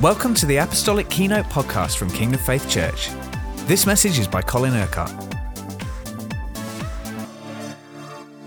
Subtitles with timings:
[0.00, 3.10] Welcome to the Apostolic Keynote podcast from Kingdom Faith Church.
[3.66, 5.12] This message is by Colin Urquhart.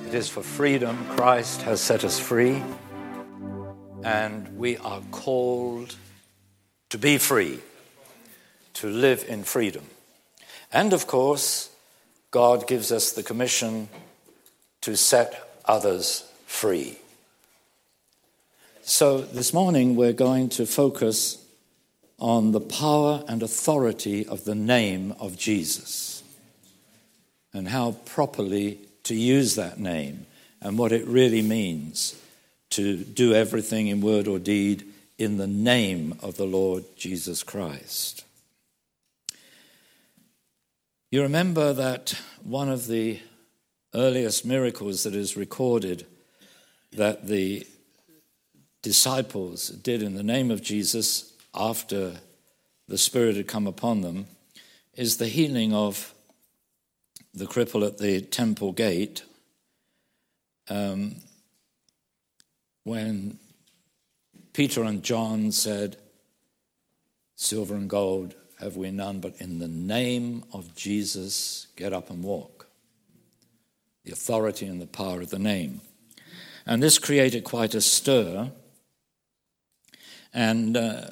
[0.08, 2.62] It is for freedom Christ has set us free,
[4.04, 5.96] and we are called
[6.90, 7.60] to be free,
[8.74, 9.86] to live in freedom.
[10.74, 11.70] And of course,
[12.32, 13.88] God gives us the commission
[14.82, 16.98] to set others free.
[18.88, 21.44] So this morning we're going to focus
[22.20, 26.22] on the power and authority of the name of Jesus
[27.52, 30.28] and how properly to use that name
[30.62, 32.16] and what it really means
[32.70, 34.86] to do everything in word or deed
[35.18, 38.24] in the name of the Lord Jesus Christ.
[41.10, 43.20] You remember that one of the
[43.96, 46.06] earliest miracles that is recorded
[46.92, 47.66] that the
[48.86, 52.14] disciples did in the name of Jesus after
[52.88, 54.28] the Spirit had come upon them
[54.94, 56.14] is the healing of
[57.34, 59.24] the cripple at the temple gate.
[60.70, 61.16] Um,
[62.84, 63.40] when
[64.54, 65.98] Peter and John said,
[67.36, 72.24] Silver and gold have we none, but in the name of Jesus, get up and
[72.24, 72.68] walk.
[74.04, 75.82] The authority and the power of the name.
[76.68, 78.52] And this created quite a stir
[80.36, 81.12] and uh,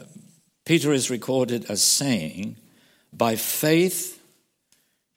[0.66, 2.58] Peter is recorded as saying,
[3.14, 4.22] By faith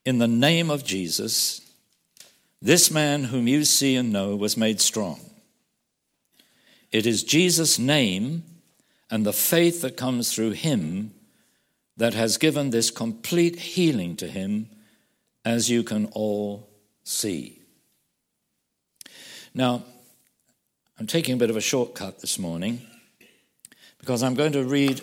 [0.04, 1.60] in the name of Jesus,
[2.62, 5.20] this man whom you see and know was made strong.
[6.92, 8.44] It is Jesus' name
[9.10, 11.12] and the faith that comes through him
[11.96, 14.68] that has given this complete healing to him,
[15.44, 16.68] as you can all
[17.02, 17.60] see.
[19.52, 19.82] Now,
[20.98, 22.86] I'm taking a bit of a shortcut this morning
[24.06, 25.00] because I'm going to read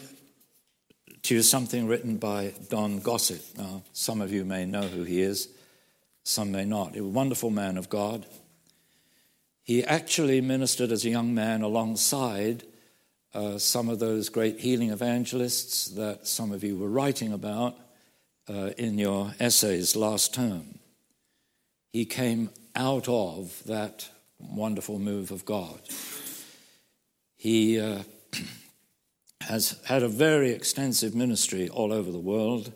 [1.23, 3.42] to you something written by Don Gossett.
[3.58, 5.50] Now, some of you may know who he is,
[6.23, 6.95] some may not.
[6.95, 8.26] A wonderful man of God.
[9.61, 12.64] He actually ministered as a young man alongside
[13.33, 17.76] uh, some of those great healing evangelists that some of you were writing about
[18.48, 20.80] uh, in your essays last term.
[21.92, 24.08] He came out of that
[24.39, 25.82] wonderful move of God.
[27.36, 28.04] He uh,
[29.43, 32.73] has had a very extensive ministry all over the world.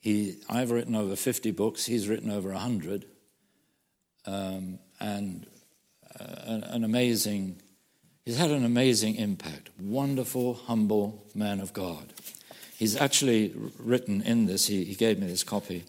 [0.00, 3.06] He, I've written over 50 books, he's written over 100.
[4.26, 5.46] Um, and
[6.18, 7.60] uh, an, an amazing,
[8.24, 9.70] he's had an amazing impact.
[9.80, 12.12] Wonderful, humble man of God.
[12.76, 15.84] He's actually written in this, he, he gave me this copy,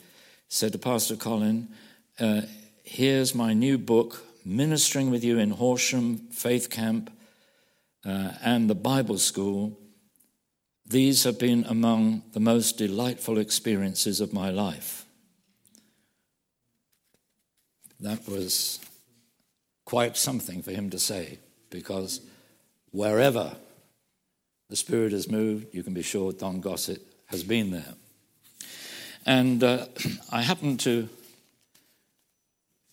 [0.47, 1.69] said to Pastor Colin,
[2.19, 2.41] uh,
[2.83, 7.11] Here's my new book, Ministering with You in Horsham Faith Camp
[8.03, 9.77] uh, and the Bible School
[10.89, 15.05] these have been among the most delightful experiences of my life.
[17.99, 18.79] That was
[19.85, 21.37] quite something for him to say
[21.69, 22.21] because
[22.91, 23.55] wherever
[24.69, 27.93] the Spirit has moved, you can be sure Don Gossett has been there.
[29.25, 29.85] And uh,
[30.31, 31.07] I happened to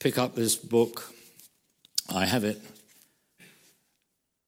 [0.01, 1.15] pick up this book.
[2.15, 2.61] I have it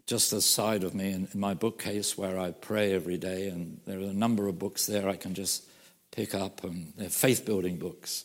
[0.09, 3.79] just the side of me in, in, my bookcase where I pray every day, and
[3.87, 5.69] there are a number of books there I can just
[6.13, 8.25] pick up, and they're faith building books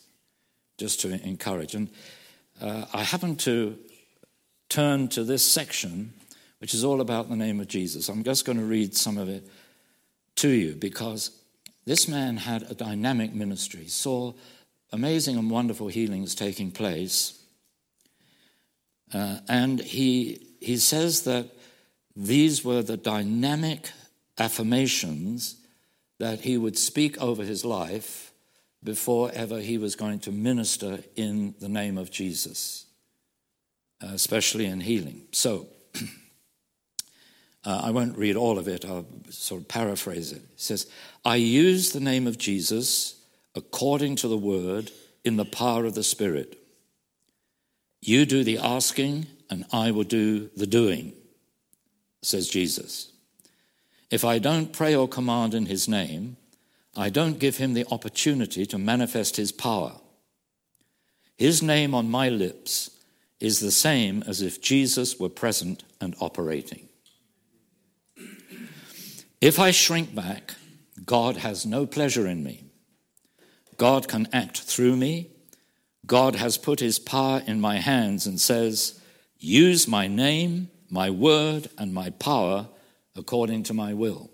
[0.78, 1.76] just to encourage.
[1.76, 1.90] And
[2.62, 3.78] uh, I happen to
[4.70, 6.14] turn to this section,
[6.60, 8.08] which is all about the name of Jesus.
[8.08, 9.46] I'm just going to read some of it
[10.38, 11.38] to you because
[11.84, 14.32] this man had a dynamic ministry, saw
[14.94, 17.44] amazing and wonderful healings taking place.
[19.14, 21.50] Uh, and he, he says that
[22.16, 23.92] these were the dynamic
[24.38, 25.58] affirmations
[26.20, 28.32] that he would speak over his life
[28.84, 32.86] before ever he was going to minister in the name of Jesus,
[34.04, 35.22] uh, especially in healing.
[35.32, 35.68] So,
[37.66, 40.42] uh, I won't read all of it, I'll sort of paraphrase it.
[40.44, 40.88] It says,
[41.26, 43.16] I use the name of Jesus
[43.56, 44.92] according to the word
[45.24, 46.60] in the power of the Spirit.
[48.02, 51.14] You do the asking, and I will do the doing
[52.26, 53.12] says Jesus.
[54.10, 56.38] If I don't pray or command in his name,
[56.96, 59.94] I don't give him the opportunity to manifest his power.
[61.38, 62.92] His name on my lips
[63.40, 66.88] is the same as if Jesus were present and operating.
[69.42, 70.54] If I shrink back,
[71.06, 72.64] God has no pleasure in me.
[73.78, 75.32] God can act through me.
[76.06, 79.02] God has put his power in my hands and says,
[79.40, 82.68] Use my name my word and my power
[83.16, 84.30] according to my will.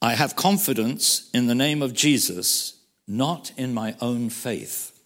[0.00, 4.98] I have confidence in the name of Jesus, not in my own faith.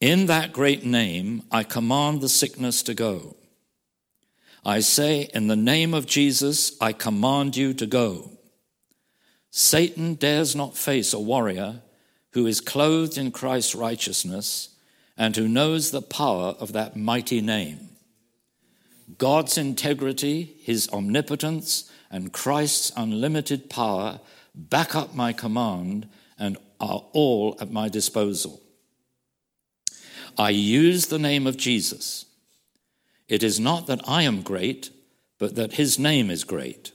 [0.00, 3.36] In that great name, I command the sickness to go.
[4.64, 8.30] I say, in the name of Jesus, I command you to go.
[9.50, 11.82] Satan dares not face a warrior
[12.32, 14.71] who is clothed in Christ's righteousness
[15.16, 17.90] and who knows the power of that mighty name.
[19.18, 24.20] God's integrity, his omnipotence, and Christ's unlimited power
[24.54, 28.60] back up my command and are all at my disposal.
[30.38, 32.26] I use the name of Jesus.
[33.28, 34.90] It is not that I am great,
[35.38, 36.92] but that his name is great.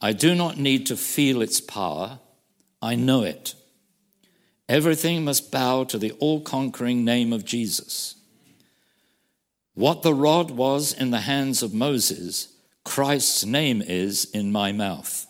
[0.00, 2.18] I do not need to feel its power,
[2.82, 3.54] I know it.
[4.68, 8.16] Everything must bow to the all conquering name of Jesus.
[9.74, 12.48] What the rod was in the hands of Moses,
[12.84, 15.26] Christ's name is in my mouth.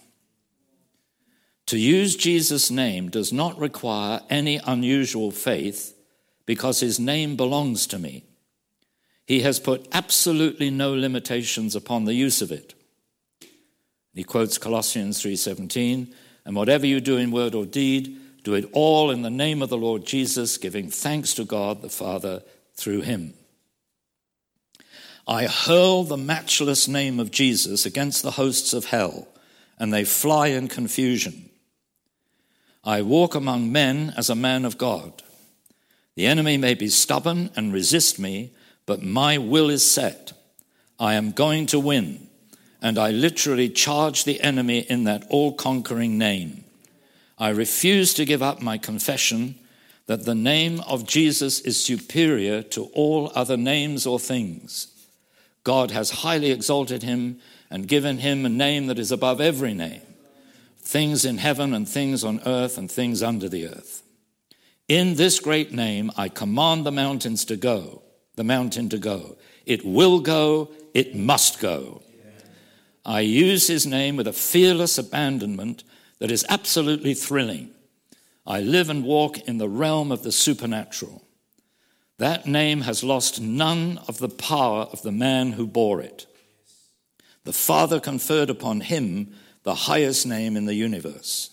[1.67, 5.97] To use Jesus' name does not require any unusual faith
[6.47, 8.25] because his name belongs to me.
[9.27, 12.75] He has put absolutely no limitations upon the use of it.
[14.13, 16.15] He quotes Colossians 3:17,
[16.45, 19.71] and whatever you do in word or deed, do it all in the name of
[19.71, 22.43] the Lord Jesus, giving thanks to God the Father
[22.75, 23.33] through him.
[25.27, 29.27] I hurl the matchless name of Jesus against the hosts of hell,
[29.79, 31.49] and they fly in confusion.
[32.85, 35.23] I walk among men as a man of God.
[36.15, 38.53] The enemy may be stubborn and resist me,
[38.85, 40.35] but my will is set.
[41.01, 42.29] I am going to win,
[42.83, 46.64] and I literally charge the enemy in that all conquering name.
[47.45, 49.57] I refuse to give up my confession
[50.07, 54.87] that the name of Jesus is superior to all other names or things.
[55.63, 57.39] God has highly exalted him
[57.69, 60.01] and given him a name that is above every name,
[60.79, 64.03] things in heaven and things on earth and things under the earth.
[64.89, 68.01] In this great name, I command the mountains to go,
[68.37, 69.37] the mountain to go.
[69.67, 72.01] It will go, it must go.
[73.05, 75.85] I use his name with a fearless abandonment
[76.25, 77.69] that is absolutely thrilling.
[78.47, 81.23] I live and walk in the realm of the supernatural.
[82.17, 86.25] That name has lost none of the power of the man who bore it.
[87.45, 89.35] The Father conferred upon him
[89.65, 91.51] the highest name in the universe.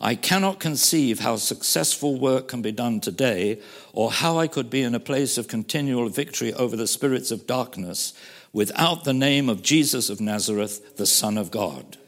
[0.00, 3.60] I cannot conceive how successful work can be done today
[3.92, 7.46] or how I could be in a place of continual victory over the spirits of
[7.46, 8.14] darkness
[8.52, 11.98] without the name of Jesus of Nazareth, the Son of God.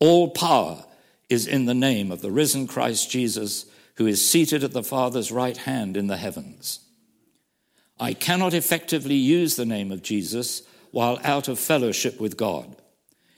[0.00, 0.84] All power
[1.28, 5.30] is in the name of the risen Christ Jesus who is seated at the Father's
[5.30, 6.80] right hand in the heavens.
[7.98, 12.76] I cannot effectively use the name of Jesus while out of fellowship with God.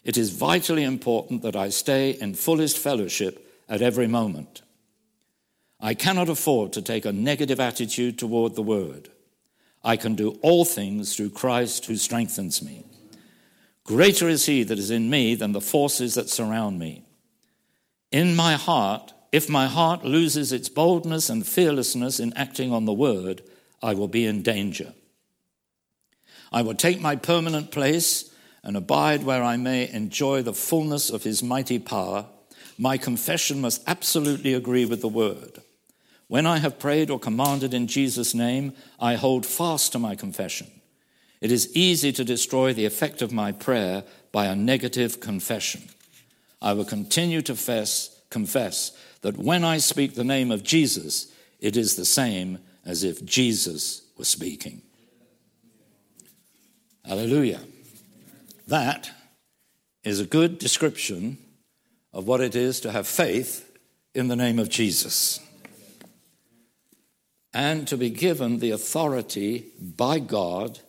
[0.03, 4.63] It is vitally important that I stay in fullest fellowship at every moment.
[5.79, 9.11] I cannot afford to take a negative attitude toward the Word.
[9.85, 12.86] I can do all things through Christ who strengthens me.
[13.87, 17.05] Greater is He that is in me than the forces that surround me.
[18.11, 22.93] In my heart, if my heart loses its boldness and fearlessness in acting on the
[22.93, 23.43] word,
[23.83, 24.93] I will be in danger.
[26.53, 28.31] I will take my permanent place
[28.65, 32.27] and abide where I may enjoy the fullness of his mighty power.
[32.79, 35.63] My confession must absolutely agree with the word.
[36.29, 40.69] When I have prayed or commanded in Jesus' name, I hold fast to my confession.
[41.41, 45.83] It is easy to destroy the effect of my prayer by a negative confession.
[46.63, 51.77] I will continue to fess, confess that when I speak the name of Jesus, it
[51.77, 54.83] is the same as if Jesus was speaking.
[57.05, 57.61] Hallelujah.
[58.67, 59.11] That
[60.03, 61.39] is a good description
[62.13, 63.71] of what it is to have faith
[64.15, 65.41] in the name of Jesus
[67.53, 70.81] and to be given the authority by God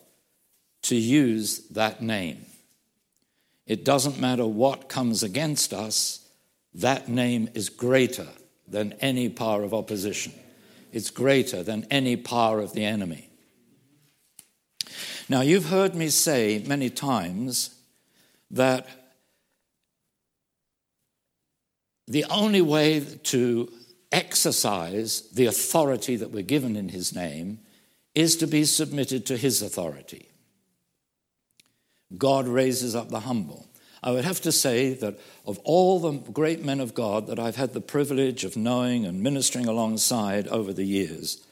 [0.82, 2.46] to use that name.
[3.66, 6.26] It doesn't matter what comes against us,
[6.74, 8.28] that name is greater
[8.66, 10.32] than any power of opposition.
[10.92, 13.28] It's greater than any power of the enemy.
[15.28, 17.74] Now, you've heard me say many times
[18.50, 18.86] that
[22.06, 23.70] the only way to
[24.10, 27.58] exercise the authority that we're given in His name
[28.14, 30.27] is to be submitted to His authority.
[32.16, 33.68] God raises up the humble.
[34.02, 37.56] I would have to say that of all the great men of God that I've
[37.56, 41.44] had the privilege of knowing and ministering alongside over the years,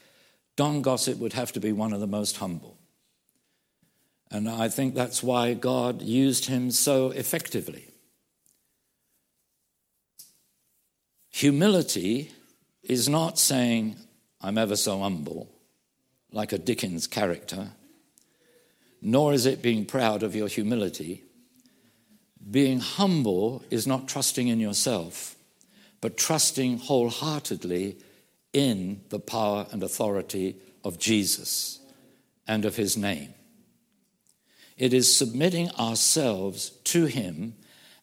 [0.55, 2.77] Don Gossett would have to be one of the most humble.
[4.31, 7.89] And I think that's why God used him so effectively.
[11.29, 12.31] Humility
[12.81, 13.95] is not saying,
[14.41, 15.49] I'm ever so humble,
[16.31, 17.69] like a Dickens character
[19.01, 21.23] nor is it being proud of your humility.
[22.49, 25.35] Being humble is not trusting in yourself,
[26.01, 27.97] but trusting wholeheartedly
[28.53, 31.79] in the power and authority of Jesus
[32.47, 33.33] and of his name.
[34.77, 37.55] It is submitting ourselves to him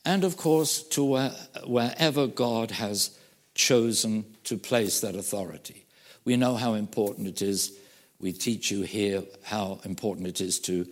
[0.05, 1.31] and, of course, to where,
[1.67, 3.17] wherever God has
[3.55, 5.87] chosen to place that authority.
[6.25, 7.79] We know how important it is.
[8.21, 10.87] We teach you here how important it is to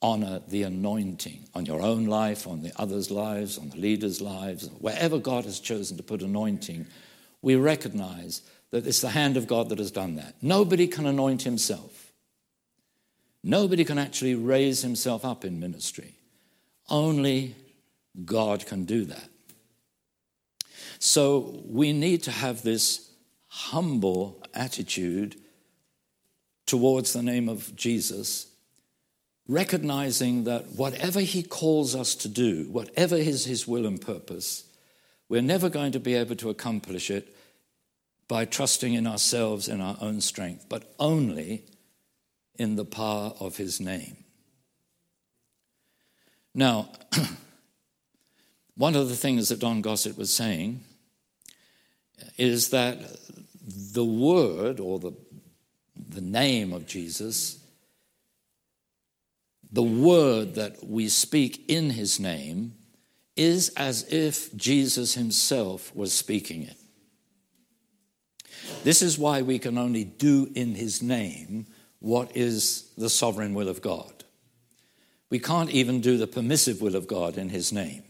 [0.00, 4.68] honor the anointing on your own life, on the others' lives, on the leaders' lives,
[4.80, 6.86] wherever God has chosen to put anointing.
[7.40, 10.34] We recognize that it's the hand of God that has done that.
[10.42, 12.12] Nobody can anoint himself.
[13.44, 16.14] Nobody can actually raise himself up in ministry.
[16.88, 17.54] Only
[18.24, 19.28] God can do that.
[20.98, 23.10] So we need to have this
[23.48, 25.36] humble attitude
[26.66, 28.46] towards the name of Jesus,
[29.48, 34.64] recognizing that whatever he calls us to do, whatever is his will and purpose,
[35.28, 37.34] we're never going to be able to accomplish it
[38.28, 41.64] by trusting in ourselves in our own strength, but only
[42.56, 44.16] in the power of his name.
[46.54, 46.90] Now,
[48.76, 50.82] one of the things that Don Gossett was saying
[52.36, 52.98] is that
[53.92, 55.12] the word or the,
[56.12, 57.58] the name of Jesus,
[59.70, 62.74] the word that we speak in his name,
[63.36, 66.76] is as if Jesus himself was speaking it.
[68.84, 71.66] This is why we can only do in his name
[72.00, 74.24] what is the sovereign will of God.
[75.30, 78.02] We can't even do the permissive will of God in his name.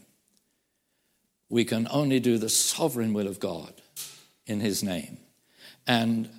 [1.49, 3.73] We can only do the sovereign will of God
[4.45, 5.19] in his name.
[5.87, 6.29] And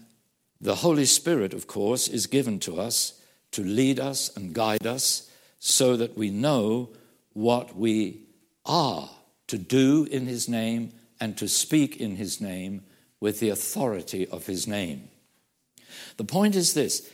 [0.64, 5.30] the Holy Spirit, of course, is given to us to lead us and guide us
[5.58, 6.88] so that we know
[7.34, 8.22] what we
[8.64, 9.10] are
[9.46, 10.90] to do in his name
[11.20, 12.82] and to speak in his name
[13.20, 15.10] with the authority of his name.
[16.16, 17.10] The point is this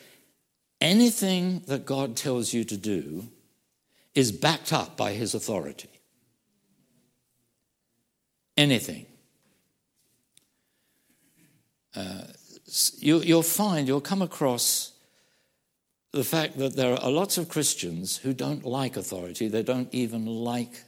[0.80, 3.26] anything that God tells you to do
[4.14, 5.90] is backed up by his authority.
[8.56, 9.06] Anything.
[11.96, 12.22] Uh,
[12.98, 14.92] you, you'll find, you'll come across
[16.12, 19.48] the fact that there are lots of Christians who don't like authority.
[19.48, 20.82] They don't even like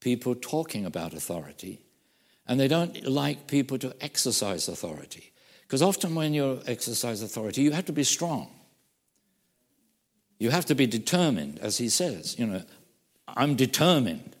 [0.00, 1.80] people talking about authority.
[2.46, 5.32] And they don't like people to exercise authority.
[5.62, 8.50] Because often when you exercise authority, you have to be strong.
[10.38, 12.36] You have to be determined, as he says.
[12.38, 12.62] You know,
[13.28, 14.34] I'm determined.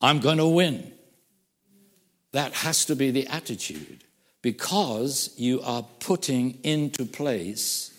[0.00, 0.92] I'm going to win.
[2.32, 4.04] That has to be the attitude
[4.42, 7.92] because you are putting into place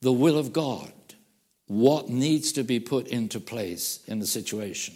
[0.00, 0.92] the will of God,
[1.66, 4.94] what needs to be put into place in the situation.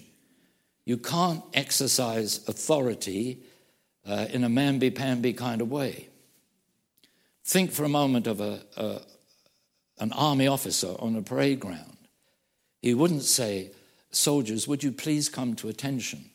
[0.85, 3.39] You can't exercise authority
[4.07, 6.09] uh, in a mamby pamby kind of way.
[7.45, 9.01] Think for a moment of a, a,
[9.99, 11.97] an army officer on a parade ground.
[12.83, 13.71] He wouldn't say,
[14.11, 16.31] Soldiers, would you please come to attention?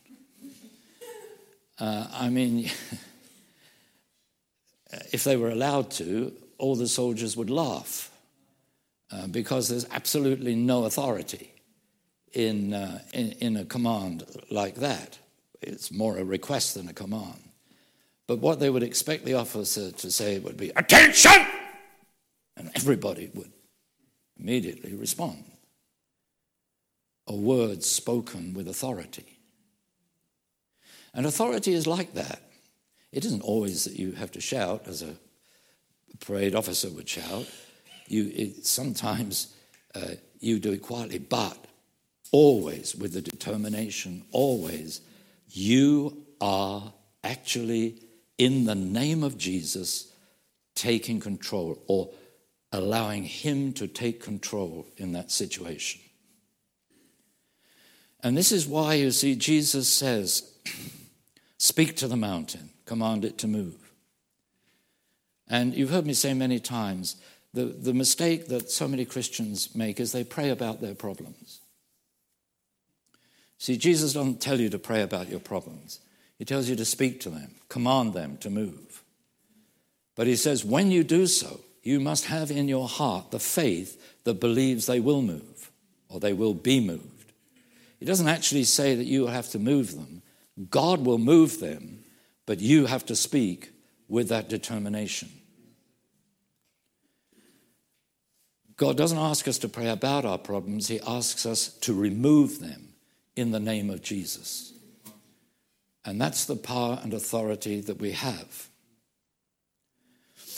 [1.80, 2.70] Uh, I mean,
[5.12, 8.12] if they were allowed to, all the soldiers would laugh
[9.12, 11.54] uh, because there's absolutely no authority
[12.34, 15.20] in, uh, in, in a command like that.
[15.62, 17.40] It's more a request than a command.
[18.28, 21.46] But what they would expect the officer to say would be, Attention!
[22.56, 23.52] And everybody would
[24.40, 25.44] immediately respond.
[27.28, 29.40] A word spoken with authority.
[31.14, 32.42] And authority is like that.
[33.14, 35.16] It isn't always that you have to shout, as a
[36.20, 37.48] parade officer would shout.
[38.08, 39.54] You, it, sometimes
[39.94, 41.58] uh, you do it quietly, but
[42.32, 45.02] always with the determination, always,
[45.48, 46.92] you are
[47.24, 48.02] actually,
[48.40, 50.12] in the name of Jesus,
[50.74, 52.10] taking control or
[52.72, 56.02] allowing Him to take control in that situation.
[58.24, 60.52] And this is why, you see, Jesus says,
[61.60, 63.76] Speak to the mountain command it to move.
[65.48, 67.18] And you've heard me say many times
[67.54, 71.60] the, the mistake that so many Christians make is they pray about their problems.
[73.60, 76.00] See, Jesus doesn't tell you to pray about your problems,
[76.38, 79.04] He tells you to speak to them, command them to move.
[80.16, 84.24] But He says, when you do so, you must have in your heart the faith
[84.24, 85.72] that believes they will move
[86.10, 87.34] or they will be moved.
[88.00, 90.22] He doesn't actually say that you have to move them,
[90.70, 92.03] God will move them
[92.46, 93.72] But you have to speak
[94.08, 95.30] with that determination.
[98.76, 102.90] God doesn't ask us to pray about our problems, He asks us to remove them
[103.36, 104.74] in the name of Jesus.
[106.06, 108.68] And that's the power and authority that we have.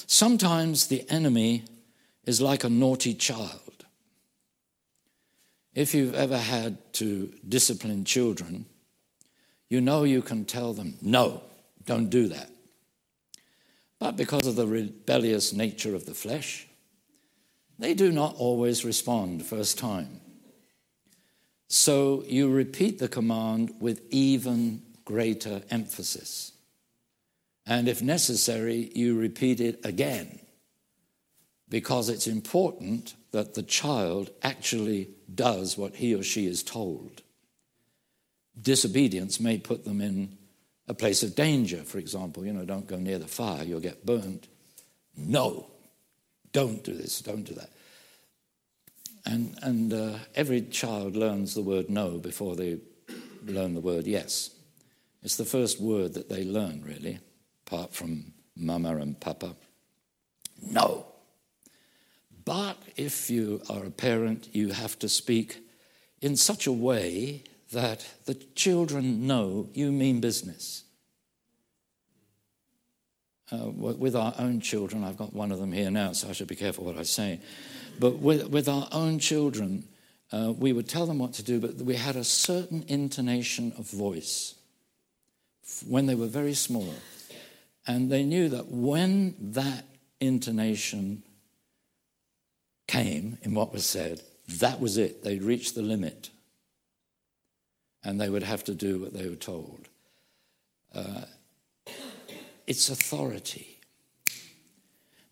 [0.08, 1.66] Sometimes the enemy
[2.26, 3.86] is like a naughty child.
[5.74, 8.66] If you've ever had to discipline children,
[9.70, 11.44] you know you can tell them, no,
[11.86, 12.50] don't do that.
[14.00, 16.68] But because of the rebellious nature of the flesh,
[17.80, 20.22] they do not always respond first time.
[21.68, 26.52] So you repeat the command with even greater emphasis.
[27.66, 30.40] And if necessary, you repeat it again
[31.68, 37.24] because it's important that the child actually does what he or she is told.
[38.60, 40.38] Disobedience may put them in
[40.88, 42.46] a place of danger, for example.
[42.46, 44.48] You know, don't go near the fire, you'll get burnt.
[45.18, 45.68] No,
[46.52, 47.70] don't do this, don't do that.
[49.26, 52.80] And, and uh, every child learns the word no before they
[53.46, 54.52] learn the word yes.
[55.24, 57.20] It's the first word that they learn, really,
[57.66, 59.56] apart from mama and papa.
[60.62, 61.08] No.
[62.46, 65.58] But if you are a parent, you have to speak
[66.22, 67.44] in such a way
[67.76, 70.84] that the children know you mean business.
[73.52, 76.48] Uh, with our own children, I've got one of them here now, so I should
[76.48, 77.40] be careful what I say.
[78.00, 79.84] But with, with our own children,
[80.32, 83.90] uh, we would tell them what to do, but we had a certain intonation of
[83.90, 84.56] voice
[85.88, 86.94] when they were very small.
[87.86, 89.86] And they knew that when that
[90.20, 91.22] intonation
[92.88, 95.24] came in what was said, that was it.
[95.24, 96.30] They'd reached the limit.
[98.06, 99.90] And they would have to do what they were told.
[100.94, 101.24] Uh,
[102.68, 103.80] it's authority.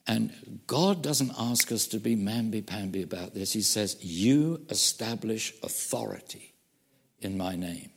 [0.05, 3.53] And God doesn't ask us to be mamby-pamby about this.
[3.53, 6.53] He says, You establish authority
[7.21, 7.89] in my name.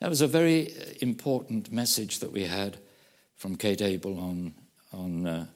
[0.00, 2.78] That was a very important message that we had
[3.34, 4.54] from Kate Abel on,
[4.92, 5.46] on uh,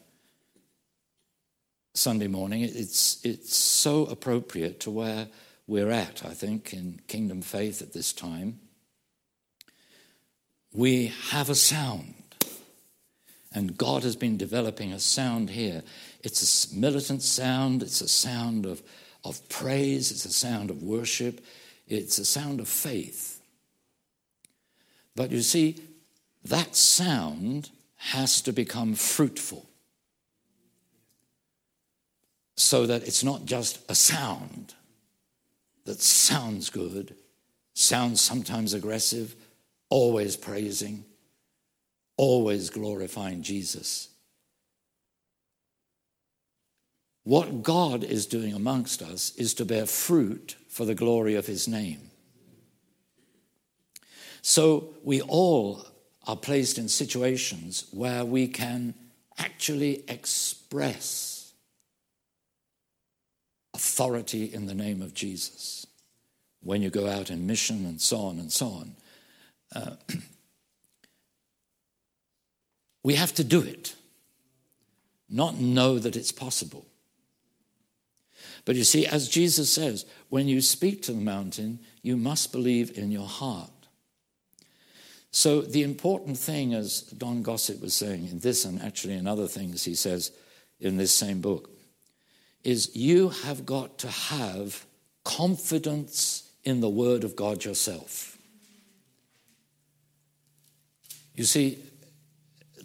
[1.93, 2.61] Sunday morning.
[2.61, 5.27] It's, it's so appropriate to where
[5.67, 8.59] we're at, I think, in kingdom faith at this time.
[10.73, 12.15] We have a sound.
[13.53, 15.83] And God has been developing a sound here.
[16.21, 18.81] It's a militant sound, it's a sound of,
[19.23, 21.45] of praise, it's a sound of worship,
[21.87, 23.41] it's a sound of faith.
[25.15, 25.79] But you see,
[26.45, 29.69] that sound has to become fruitful
[32.55, 34.73] so that it's not just a sound
[35.85, 37.15] that sounds good,
[37.73, 39.35] sounds sometimes aggressive,
[39.89, 41.05] always praising
[42.17, 44.09] always glorifying Jesus.
[47.23, 51.67] What God is doing amongst us is to bear fruit for the glory of his
[51.67, 52.09] name.
[54.41, 55.85] So we all
[56.27, 58.93] are placed in situations where we can
[59.37, 61.32] actually express
[63.73, 65.87] authority in the name of Jesus.
[66.61, 68.95] When you go out in mission and so on and so on.
[69.75, 69.95] Uh,
[73.03, 73.95] We have to do it,
[75.29, 76.85] not know that it's possible.
[78.65, 82.97] But you see, as Jesus says, when you speak to the mountain, you must believe
[82.97, 83.69] in your heart.
[85.31, 89.47] So, the important thing, as Don Gossett was saying in this and actually in other
[89.47, 90.31] things he says
[90.79, 91.69] in this same book,
[92.63, 94.85] is you have got to have
[95.23, 98.37] confidence in the Word of God yourself.
[101.35, 101.79] You see,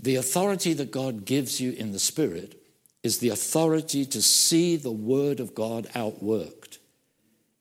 [0.01, 2.61] the authority that God gives you in the Spirit
[3.03, 6.79] is the authority to see the Word of God outworked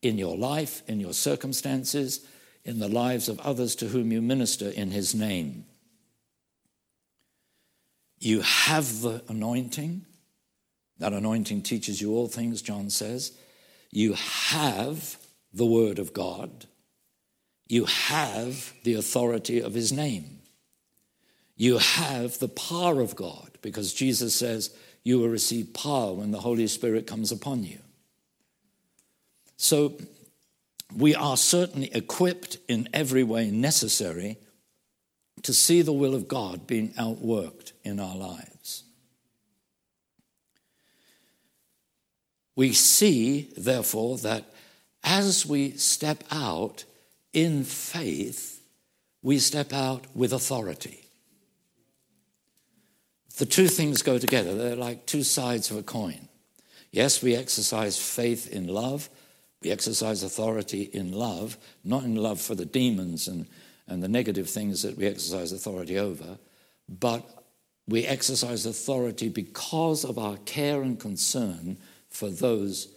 [0.01, 2.25] in your life, in your circumstances,
[2.63, 5.65] in the lives of others to whom you minister in His name.
[8.19, 10.05] You have the anointing.
[10.99, 13.31] That anointing teaches you all things, John says.
[13.91, 15.17] You have
[15.53, 16.65] the Word of God.
[17.67, 20.37] You have the authority of His name
[21.57, 24.69] you have the power of God because Jesus says
[25.03, 27.79] you will receive power when the Holy Spirit comes upon you.
[29.57, 29.97] So
[30.95, 34.37] we are certainly equipped in every way necessary
[35.41, 38.83] to see the will of God being outworked in our lives.
[42.57, 44.51] We see, therefore, that
[45.03, 46.85] as we step out
[47.31, 48.61] in faith,
[49.21, 51.03] we step out with authority.
[53.37, 54.55] the two things go together.
[54.55, 56.27] They're like two sides of a coin.
[56.91, 59.07] Yes, we exercise faith in love.
[59.61, 63.45] We exercise authority in love, not in love for the demons and,
[63.87, 66.39] and the negative things that we exercise authority over,
[66.89, 67.23] but
[67.87, 71.77] we exercise authority because of our care and concern
[72.09, 72.87] for those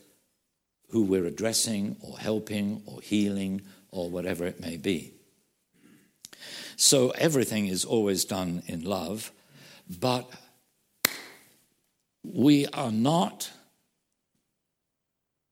[0.90, 5.12] who we're addressing or helping or healing or whatever it may be.
[6.76, 9.30] So everything is always done in love,
[10.00, 10.30] but
[12.24, 13.50] we are not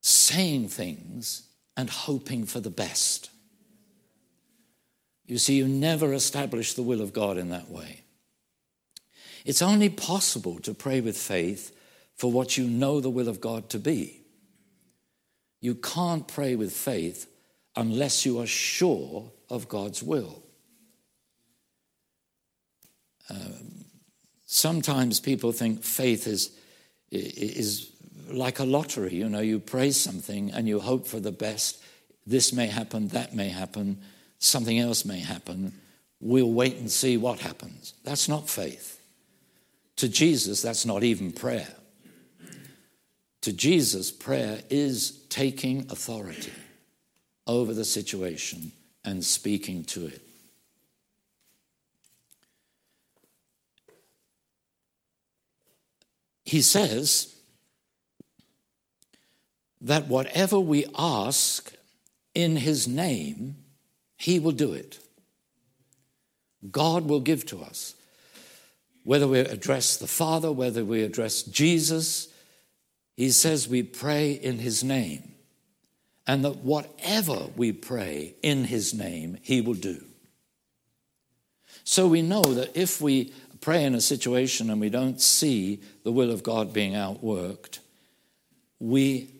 [0.00, 1.42] saying things
[1.76, 3.30] and hoping for the best.
[5.26, 8.00] You see, you never establish the will of God in that way.
[9.44, 11.77] It's only possible to pray with faith
[12.18, 14.20] for what you know the will of God to be.
[15.60, 17.26] You can't pray with faith
[17.76, 20.42] unless you are sure of God's will.
[23.30, 23.84] Um,
[24.46, 26.50] sometimes people think faith is,
[27.10, 27.90] is
[28.28, 29.14] like a lottery.
[29.14, 31.82] You know, you pray something and you hope for the best.
[32.26, 33.98] This may happen, that may happen,
[34.38, 35.72] something else may happen.
[36.20, 37.94] We'll wait and see what happens.
[38.02, 39.00] That's not faith.
[39.96, 41.77] To Jesus, that's not even prayer.
[43.42, 46.52] To Jesus, prayer is taking authority
[47.46, 48.72] over the situation
[49.04, 50.22] and speaking to it.
[56.44, 57.36] He says
[59.82, 61.74] that whatever we ask
[62.34, 63.56] in his name,
[64.16, 64.98] he will do it.
[66.70, 67.94] God will give to us.
[69.04, 72.27] Whether we address the Father, whether we address Jesus,
[73.18, 75.34] he says we pray in his name.
[76.24, 80.04] And that whatever we pray in his name, he will do.
[81.82, 86.12] So we know that if we pray in a situation and we don't see the
[86.12, 87.80] will of God being outworked,
[88.78, 89.34] we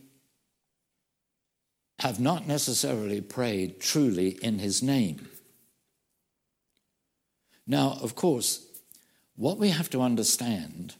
[2.01, 5.29] have not necessarily prayed truly in his name.
[7.65, 8.67] Now, of course,
[9.37, 10.97] what we have to understand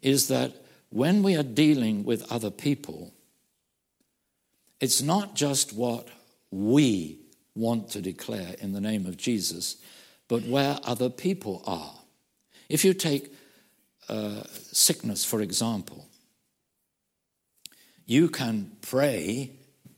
[0.00, 0.60] is that
[0.94, 3.12] when we are dealing with other people,
[4.80, 6.06] it's not just what
[6.52, 7.18] we
[7.56, 9.76] want to declare in the name of Jesus,
[10.28, 11.96] but where other people are.
[12.68, 13.34] If you take
[14.08, 16.06] uh, sickness, for example,
[18.06, 19.50] you can pray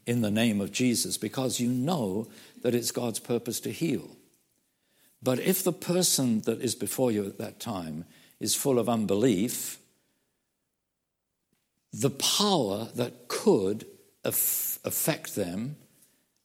[0.07, 2.27] in the name of Jesus because you know
[2.63, 4.17] that it's God's purpose to heal.
[5.23, 8.07] But if the person that is before you at that time
[8.41, 9.79] is full of unbelief,
[12.01, 13.87] the power that could
[14.25, 15.77] affect them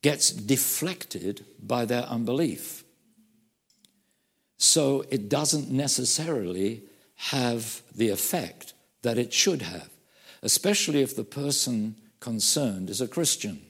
[0.01, 2.83] gets deflected by their unbelief.
[4.57, 6.83] So it doesn't necessarily
[7.15, 9.89] have the effect that it should have
[10.41, 13.61] especially if the person concerned is a Christian.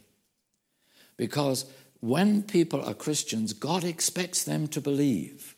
[1.17, 1.65] Because
[1.99, 5.55] when people are Christians, God expects them to believe.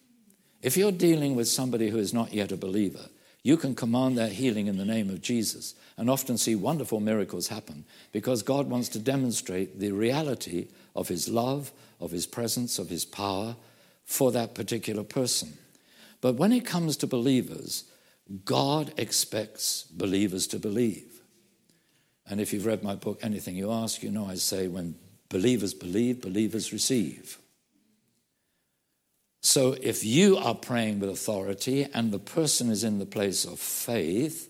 [0.62, 3.08] If you're dealing with somebody who is not yet a believer,
[3.44, 7.50] you can command their healing in the name of Jesus and often see wonderful miracles
[7.50, 12.90] happen because God wants to demonstrate the reality of His love, of His presence, of
[12.90, 13.58] His power
[14.06, 15.58] for that particular person.
[16.22, 17.84] But when it comes to believers,
[18.46, 21.22] God expects believers to believe.
[22.26, 24.96] And if you've read my book, Anything You Ask, you know I say when
[25.28, 27.38] believers believe, believers receive.
[29.46, 33.60] So if you are praying with authority and the person is in the place of
[33.60, 34.50] faith,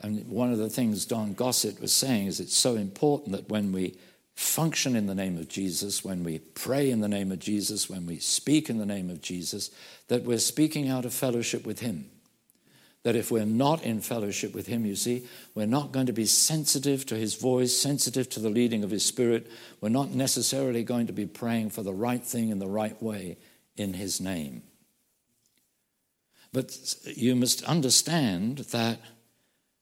[0.00, 3.70] and one of the things Don Gossett was saying is it's so important that when
[3.70, 3.96] we
[4.34, 8.04] function in the name of Jesus, when we pray in the name of Jesus, when
[8.04, 9.70] we speak in the name of Jesus,
[10.08, 12.10] that we're speaking out of fellowship with Him
[13.06, 16.26] that if we're not in fellowship with Him, you see, we're not going to be
[16.26, 19.48] sensitive to His voice, sensitive to the leading of His Spirit.
[19.80, 23.36] We're not necessarily going to be praying for the right thing in the right way
[23.76, 24.62] in His name.
[26.52, 29.00] But you must understand that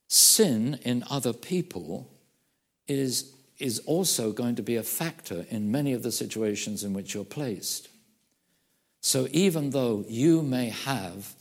[0.08, 2.10] sin in other people
[2.88, 7.14] is, is also going to be a factor in many of the situations in which
[7.14, 7.88] you're placed.
[9.00, 11.34] So even though you may have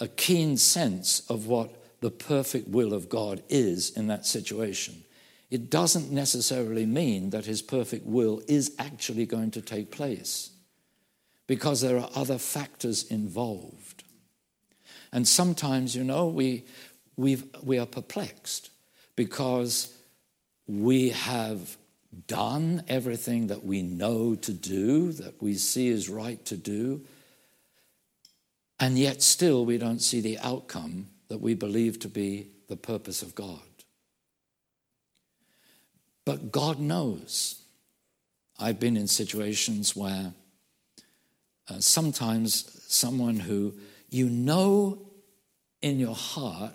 [0.00, 5.02] a keen sense of what the perfect will of God is in that situation.
[5.50, 10.50] It doesn't necessarily mean that his perfect will is actually going to take place
[11.48, 14.04] because there are other factors involved.
[15.10, 16.64] And sometimes, you know, we,
[17.16, 18.70] we we are perplexed
[19.16, 19.92] because
[20.68, 21.76] we have
[22.26, 27.00] done everything that we know to do, that we see is right to do,
[28.80, 33.22] And yet, still, we don't see the outcome that we believe to be the purpose
[33.22, 33.58] of God.
[36.24, 37.62] But God knows.
[38.58, 40.32] I've been in situations where
[41.68, 43.74] uh, sometimes someone who
[44.10, 44.98] you know
[45.82, 46.72] in your heart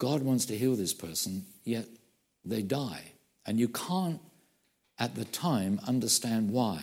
[0.00, 1.86] God wants to heal this person, yet
[2.44, 3.02] they die.
[3.46, 4.18] And you can't
[4.98, 6.82] at the time understand why.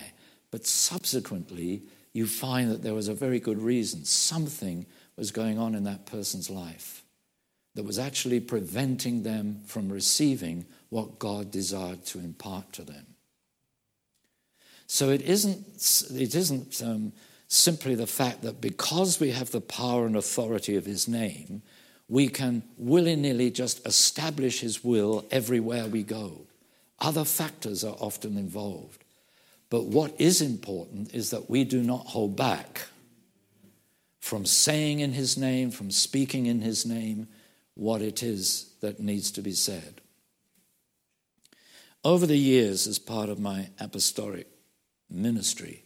[0.51, 1.81] But subsequently,
[2.13, 4.05] you find that there was a very good reason.
[4.05, 4.85] Something
[5.17, 7.03] was going on in that person's life
[7.73, 13.05] that was actually preventing them from receiving what God desired to impart to them.
[14.85, 15.65] So it isn't,
[16.13, 17.13] it isn't um,
[17.47, 21.61] simply the fact that because we have the power and authority of His name,
[22.09, 26.47] we can willy nilly just establish His will everywhere we go.
[26.99, 29.03] Other factors are often involved.
[29.69, 32.87] But what is important is that we do not hold back
[34.19, 37.27] from saying in His name, from speaking in His name,
[37.75, 40.01] what it is that needs to be said.
[42.03, 44.47] Over the years, as part of my apostolic
[45.09, 45.83] ministry,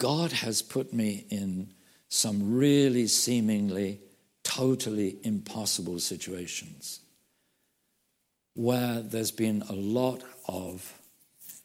[0.00, 1.74] God has put me in
[2.08, 4.00] some really seemingly
[4.42, 7.00] totally impossible situations
[8.54, 10.98] where there's been a lot of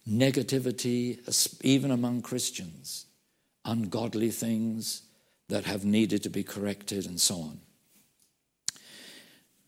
[0.07, 1.17] negativity,
[1.63, 3.05] even among Christians,
[3.63, 5.03] ungodly things
[5.47, 7.59] that have needed to be corrected, and so on.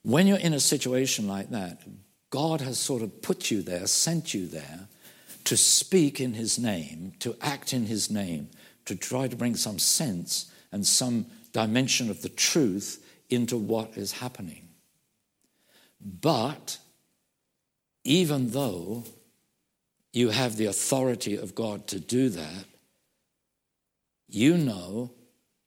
[0.03, 1.81] When you're in a situation like that,
[2.31, 4.89] God has sort of put you there, sent you there
[5.45, 8.49] to speak in His name, to act in His name,
[8.87, 14.13] to try to bring some sense and some dimension of the truth into what is
[14.13, 14.67] happening.
[16.01, 16.77] But
[18.03, 19.03] even though
[20.13, 22.65] you have the authority of God to do that,
[24.29, 25.11] you know,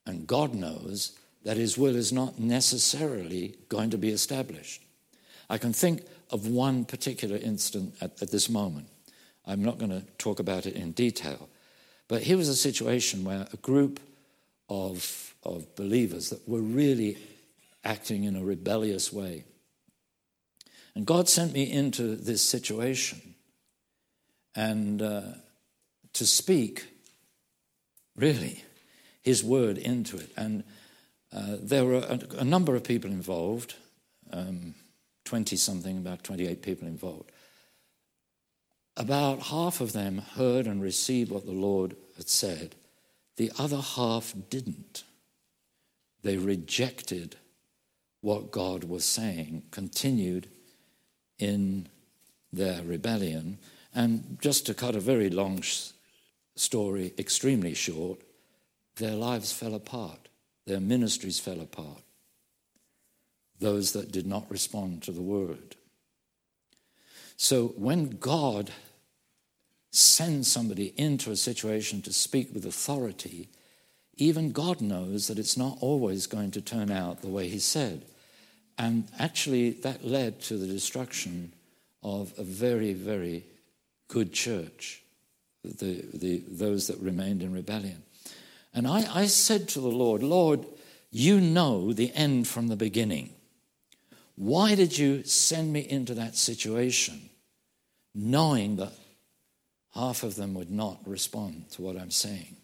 [0.07, 4.83] and God knows, that His will is not necessarily going to be established.
[5.49, 8.89] I can think of one particular incident at, at this moment.
[9.47, 11.49] I'm not going to talk about it in detail,
[12.11, 14.01] but here was a situation where a group
[14.69, 17.17] of, of believers that were really
[17.85, 19.45] acting in a rebellious way
[20.95, 23.35] and God sent me into this situation
[24.55, 25.23] and uh,
[26.15, 26.87] to speak,
[28.17, 28.65] really,
[29.23, 30.31] His word into it.
[30.37, 30.65] And
[31.33, 33.77] uh, there were a, a, number of people involved,
[34.33, 34.57] 20
[35.33, 37.31] um, something, about 28 people involved.
[39.01, 42.75] About half of them heard and received what the Lord had said,
[43.37, 45.05] the other half didn't.
[46.23, 47.37] They rejected
[48.21, 50.49] what God was saying, continued
[51.39, 51.89] in
[52.53, 53.57] their rebellion.
[53.95, 55.63] And just to cut a very long
[56.55, 58.21] story extremely short,
[58.97, 60.29] their lives fell apart,
[60.67, 62.03] their ministries fell apart.
[63.61, 65.77] Those that did not respond to the word.
[67.39, 68.71] So when God
[69.91, 73.49] sends somebody into a situation to speak with authority,
[74.17, 78.05] even God knows that it's not always going to turn out the way He said.
[78.79, 81.53] And actually, that led to the destruction
[82.03, 83.45] of a very, very
[84.09, 85.03] good church,
[85.65, 88.03] the, the, those that remained in rebellion.
[88.73, 90.65] And I, I said to the Lord, Lord,
[91.11, 93.31] you know the end from the beginning.
[94.37, 97.29] Why did you send me into that situation
[98.15, 98.93] knowing that
[99.95, 102.57] half of them would not respond to what I'm saying?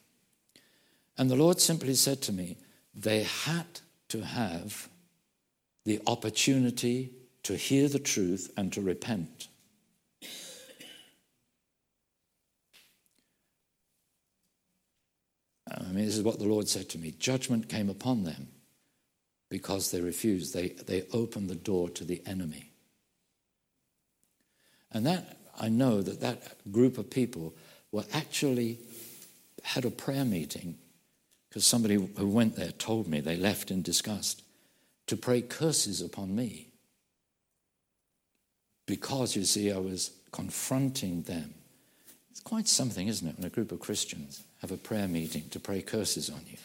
[1.19, 2.57] And the Lord simply said to me,
[2.95, 3.67] they had
[4.09, 4.89] to have
[5.85, 7.13] the opportunity
[7.43, 9.49] to hear the truth and to repent.
[15.71, 18.49] I mean, this is what the Lord said to me judgment came upon them
[19.49, 20.55] because they refused.
[20.55, 22.73] They, they opened the door to the enemy.
[24.93, 27.55] And that, I know that that group of people
[27.93, 28.79] were actually
[29.63, 30.77] had a prayer meeting
[31.49, 34.43] because somebody who went there told me they left in disgust
[35.07, 36.69] to pray curses upon me.
[38.87, 41.55] Because, you see, I was confronting them.
[42.31, 45.59] It's quite something, isn't it, when a group of Christians have a prayer meeting to
[45.59, 46.59] pray curses on you?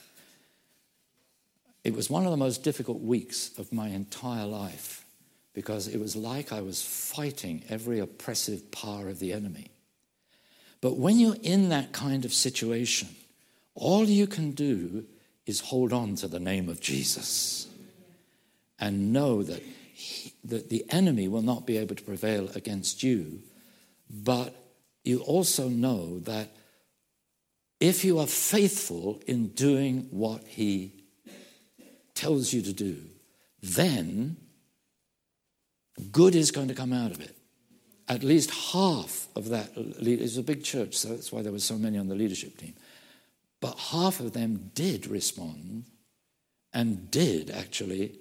[1.83, 5.00] It was one of the most difficult weeks of my entire life
[5.53, 9.71] because it was like I was fighting every oppressive power of the enemy.
[10.79, 13.09] But when you're in that kind of situation,
[13.75, 15.05] all you can do
[15.45, 17.67] is hold on to the name of Jesus
[18.79, 19.61] and know that,
[19.93, 23.41] he, that the enemy will not be able to prevail against you,
[24.09, 24.55] but
[25.03, 26.49] you also know that
[27.79, 30.93] if you are faithful in doing what he
[32.13, 32.97] tells you to do,
[33.61, 34.37] then
[36.11, 37.35] good is going to come out of it.
[38.07, 41.77] At least half of that is a big church, so that's why there were so
[41.77, 42.73] many on the leadership team.
[43.61, 45.85] But half of them did respond
[46.73, 48.19] and did actually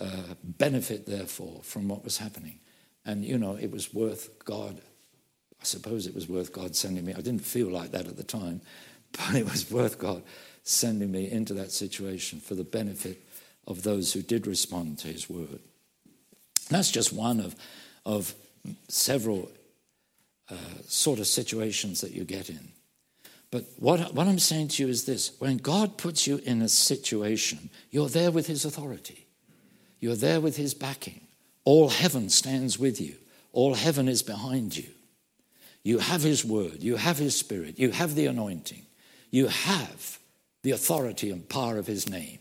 [0.00, 2.60] uh, benefit, therefore, from what was happening.
[3.04, 4.80] And, you know, it was worth God,
[5.60, 7.12] I suppose it was worth God sending me.
[7.12, 8.60] I didn't feel like that at the time,
[9.12, 10.22] but it was worth God
[10.62, 13.22] sending me into that situation for the benefit
[13.66, 15.60] of those who did respond to his word.
[16.68, 17.54] That's just one of,
[18.04, 18.34] of
[18.88, 19.50] several
[20.50, 20.54] uh,
[20.86, 22.68] sort of situations that you get in.
[23.50, 26.68] But what, what I'm saying to you is this when God puts you in a
[26.68, 29.26] situation, you're there with his authority,
[30.00, 31.20] you're there with his backing.
[31.64, 33.16] All heaven stands with you,
[33.52, 34.88] all heaven is behind you.
[35.82, 38.82] You have his word, you have his spirit, you have the anointing,
[39.30, 40.18] you have
[40.62, 42.40] the authority and power of his name.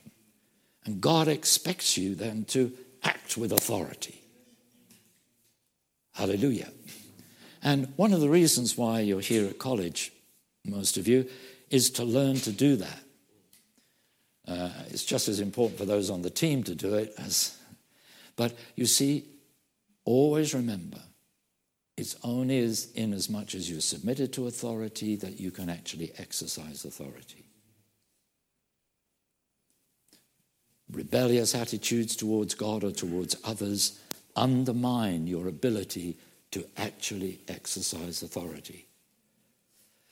[0.84, 2.72] And God expects you then to
[3.06, 4.22] act with authority.
[6.14, 6.72] Hallelujah.
[7.62, 10.12] And one of the reasons why you're here at college,
[10.64, 11.28] most of you,
[11.70, 13.00] is to learn to do that.
[14.48, 17.58] Uh, it's just as important for those on the team to do it as.
[18.36, 19.26] But you see,
[20.04, 21.00] always remember,
[21.98, 26.12] it's only as, in as much as you're submitted to authority that you can actually
[26.18, 27.45] exercise authority.
[30.96, 34.00] Rebellious attitudes towards God or towards others
[34.36, 36.16] undermine your ability
[36.52, 38.86] to actually exercise authority.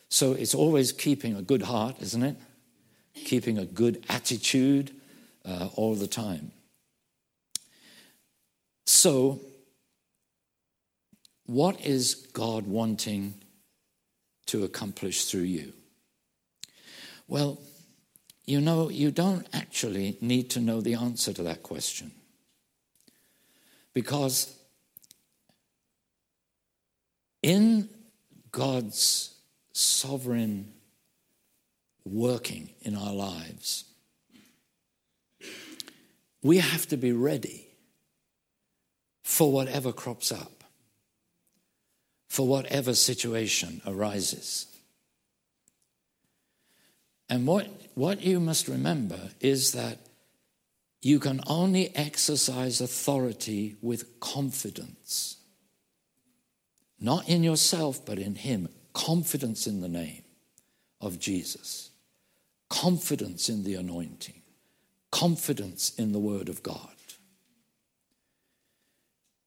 [0.09, 2.35] So it's always keeping a good heart, isn't it?
[3.15, 4.91] Keeping a good attitude
[5.45, 6.51] uh, all the time.
[8.85, 9.39] So,
[11.45, 13.35] what is God wanting
[14.47, 15.73] to accomplish through you?
[17.27, 17.59] Well,
[18.45, 22.11] you know, you don't actually need to know the answer to that question.
[23.93, 24.55] Because
[27.41, 27.89] in
[28.51, 29.35] God's
[29.71, 30.73] sovereign
[32.05, 33.85] working in our lives,
[36.41, 37.67] we have to be ready
[39.23, 40.63] for whatever crops up,
[42.27, 44.67] for whatever situation arises.
[47.29, 49.99] And what, what you must remember is that
[51.01, 55.37] you can only exercise authority with confidence.
[56.99, 58.69] Not in yourself, but in Him.
[58.93, 60.23] Confidence in the name
[61.01, 61.89] of Jesus.
[62.69, 64.41] Confidence in the anointing.
[65.11, 66.87] Confidence in the Word of God.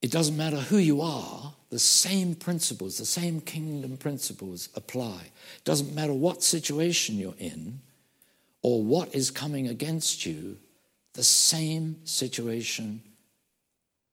[0.02, 5.30] It doesn't matter who you are, the same principles, the same kingdom principles apply.
[5.56, 7.80] It doesn't matter what situation you're in
[8.66, 10.58] or what is coming against you,
[11.14, 13.00] the same situation,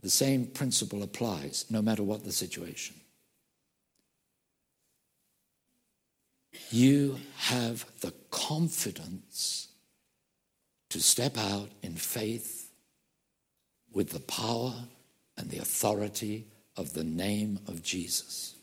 [0.02, 2.96] the same principle applies no matter what the situation.
[6.70, 9.70] You have the confidence
[10.92, 12.70] to step out in faith
[13.92, 14.76] with the power
[15.36, 16.46] and the authority
[16.78, 18.54] of the name of Jesus.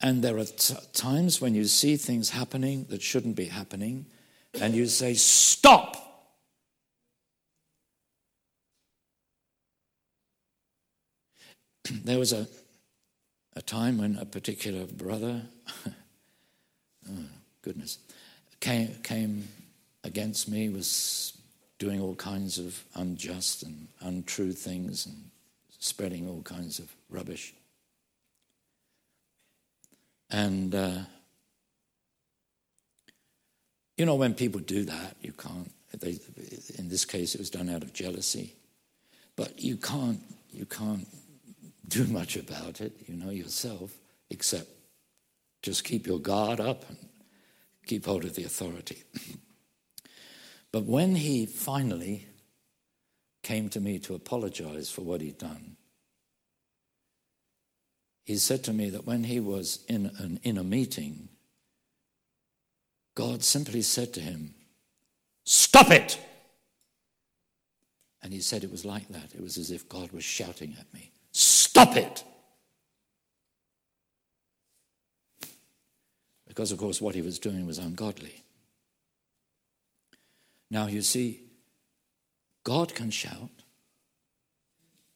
[0.00, 4.06] And there are t- times when you see things happening that shouldn't be happening,
[4.60, 5.96] and you say, Stop!
[12.04, 12.46] there was a,
[13.56, 15.42] a time when a particular brother,
[17.08, 17.24] oh,
[17.62, 17.98] goodness,
[18.60, 19.48] came, came
[20.02, 21.36] against me, was
[21.78, 25.30] doing all kinds of unjust and untrue things and
[25.78, 27.54] spreading all kinds of rubbish.
[30.30, 31.00] And, uh,
[33.96, 36.18] you know, when people do that, you can't, they,
[36.78, 38.54] in this case, it was done out of jealousy,
[39.36, 40.20] but you can't,
[40.50, 41.06] you can't
[41.86, 43.92] do much about it, you know, yourself,
[44.30, 44.68] except
[45.62, 46.98] just keep your guard up and
[47.86, 49.02] keep hold of the authority.
[50.72, 52.26] but when he finally
[53.42, 55.76] came to me to apologize for what he'd done,
[58.24, 61.28] he said to me that when he was in, an, in a meeting,
[63.14, 64.54] God simply said to him,
[65.44, 66.18] Stop it!
[68.22, 69.34] And he said it was like that.
[69.34, 71.10] It was as if God was shouting at me.
[71.32, 72.24] Stop it!
[76.48, 78.44] Because, of course, what he was doing was ungodly.
[80.70, 81.42] Now, you see,
[82.64, 83.50] God can shout.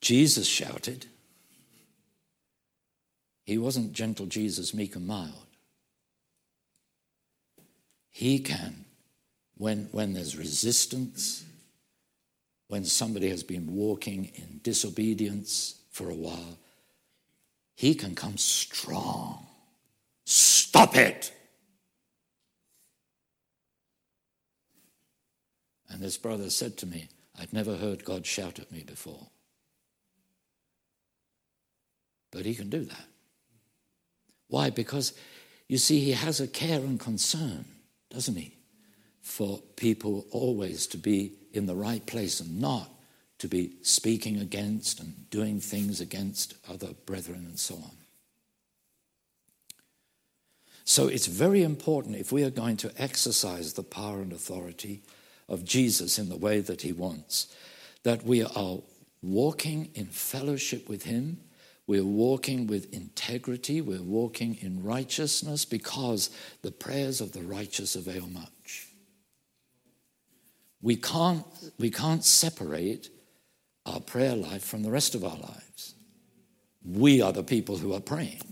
[0.00, 1.06] Jesus shouted.
[3.44, 5.47] He wasn't gentle Jesus, meek and mild.
[8.18, 8.84] He can,
[9.58, 11.44] when, when there's resistance,
[12.66, 16.58] when somebody has been walking in disobedience for a while,
[17.76, 19.46] he can come strong.
[20.24, 21.30] Stop it!
[25.88, 27.06] And this brother said to me,
[27.38, 29.28] I'd never heard God shout at me before.
[32.32, 33.06] But he can do that.
[34.48, 34.70] Why?
[34.70, 35.12] Because
[35.68, 37.64] you see, he has a care and concern,
[38.10, 38.56] doesn't he?
[39.20, 42.90] For people always to be in the right place and not
[43.38, 47.96] to be speaking against and doing things against other brethren and so on.
[50.84, 55.02] So it's very important if we are going to exercise the power and authority
[55.48, 57.54] of Jesus in the way that he wants,
[58.04, 58.78] that we are
[59.22, 61.40] walking in fellowship with him
[61.88, 63.80] we're walking with integrity.
[63.80, 66.28] We're walking in righteousness because
[66.60, 68.88] the prayers of the righteous avail much.
[70.82, 71.44] We can't,
[71.78, 73.08] we can't separate
[73.86, 75.94] our prayer life from the rest of our lives.
[76.84, 78.42] We are the people who are praying.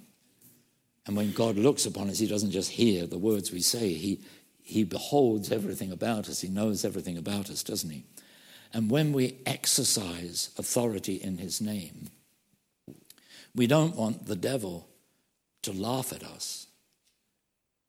[1.07, 4.23] And when God looks upon us, He doesn't just hear the words we say, He,
[4.63, 6.41] he beholds everything about us.
[6.41, 8.05] He knows everything about us, doesn't He?
[8.73, 12.09] And when we exercise authority in His name,
[13.57, 14.87] we don't want the devil
[15.63, 16.67] to laugh at us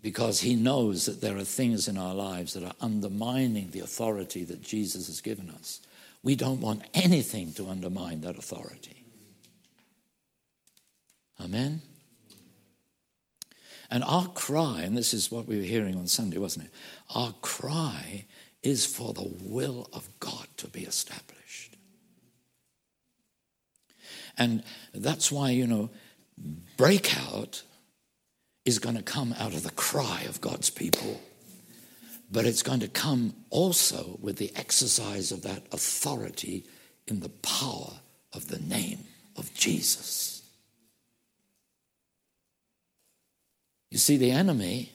[0.02, 4.44] because he knows that there are things in our lives that are undermining the authority
[4.46, 5.82] that Jesus has given us.
[6.24, 9.04] We don't want anything to undermine that authority.
[11.40, 11.82] Amen?
[13.90, 16.72] And our cry, and this is what we were hearing on Sunday, wasn't it?
[17.14, 18.26] Our cry
[18.64, 21.37] is for the will of God to be established.
[24.38, 24.64] And
[24.94, 25.90] that's why, you know,
[26.78, 27.64] breakout
[28.66, 31.22] is going to come out of the cry of God's people.
[32.32, 36.66] But it's going to come also with the exercise of that authority
[37.08, 37.94] in the power
[38.34, 39.00] of the name
[39.38, 40.42] of Jesus.
[43.90, 44.92] You see, the enemy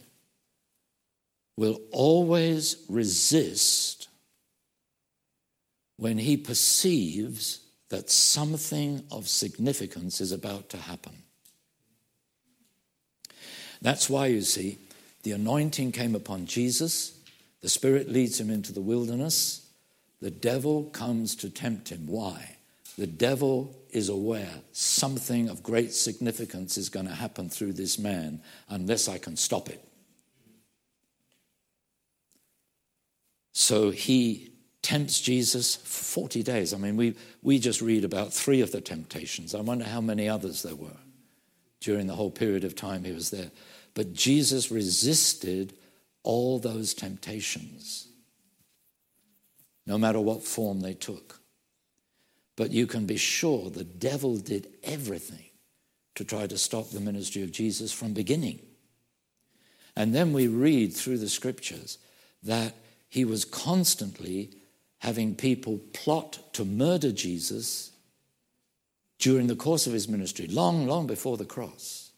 [1.56, 4.08] will always resist
[5.96, 7.61] when he perceives
[7.92, 11.12] that something of significance is about to happen.
[13.82, 14.78] That's why you see,
[15.24, 17.18] the anointing came upon Jesus,
[17.60, 19.68] the Spirit leads him into the wilderness,
[20.22, 22.06] the devil comes to tempt him.
[22.06, 22.56] Why?
[22.96, 28.40] The devil is aware something of great significance is going to happen through this man
[28.70, 29.86] unless I can stop it.
[33.52, 34.51] So he
[34.82, 36.74] tempts Jesus for 40 days.
[36.74, 39.54] I mean, we, we just read about three of the temptations.
[39.54, 40.90] I wonder how many others there were
[41.80, 43.50] during the whole period of time he was there.
[43.94, 45.74] But Jesus resisted
[46.22, 48.08] all those temptations,
[49.86, 51.40] no matter what form they took.
[52.56, 55.44] But you can be sure the devil did everything
[56.14, 58.60] to try to stop the ministry of Jesus from beginning.
[59.96, 61.98] And then we read through the scriptures
[62.42, 62.74] that
[63.08, 64.50] he was constantly
[65.02, 67.90] having people plot to murder Jesus
[69.18, 72.12] during the course of his ministry, long, long before the cross.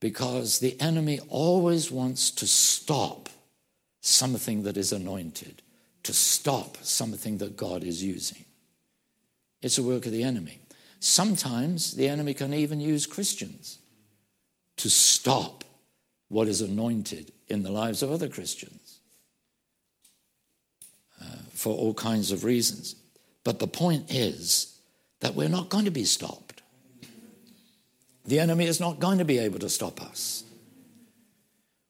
[0.00, 3.28] Because the enemy always wants to stop
[4.00, 5.62] something that is anointed,
[6.02, 8.44] to stop something that God is using.
[9.60, 10.58] It's a work of the enemy.
[10.98, 13.78] Sometimes the enemy can even use Christians
[14.78, 15.62] to stop
[16.26, 18.81] what is anointed in the lives of other Christians
[21.22, 22.96] Uh, for all kinds of reasons.
[23.44, 24.76] But the point is
[25.20, 26.62] that we're not going to be stopped.
[28.24, 30.42] The enemy is not going to be able to stop us.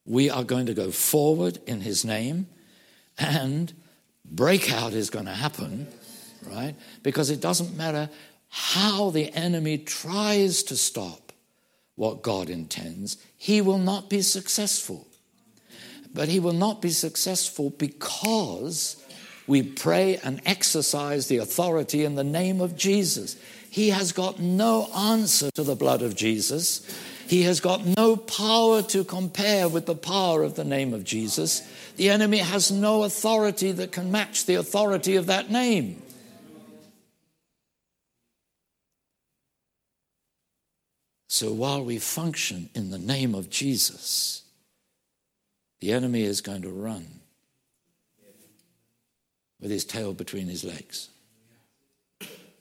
[0.05, 2.47] We are going to go forward in his name,
[3.17, 3.73] and
[4.23, 5.87] breakout is going to happen,
[6.47, 6.75] right?
[7.01, 8.09] Because it doesn't matter
[8.49, 11.31] how the enemy tries to stop
[11.95, 15.07] what God intends, he will not be successful.
[16.13, 19.02] But he will not be successful because
[19.47, 23.35] we pray and exercise the authority in the name of Jesus.
[23.69, 26.85] He has got no answer to the blood of Jesus.
[27.27, 31.61] He has got no power to compare with the power of the name of Jesus.
[31.95, 36.01] The enemy has no authority that can match the authority of that name.
[41.27, 44.43] So while we function in the name of Jesus,
[45.81, 47.22] the enemy is going to run
[49.63, 51.07] with his tail between his legs,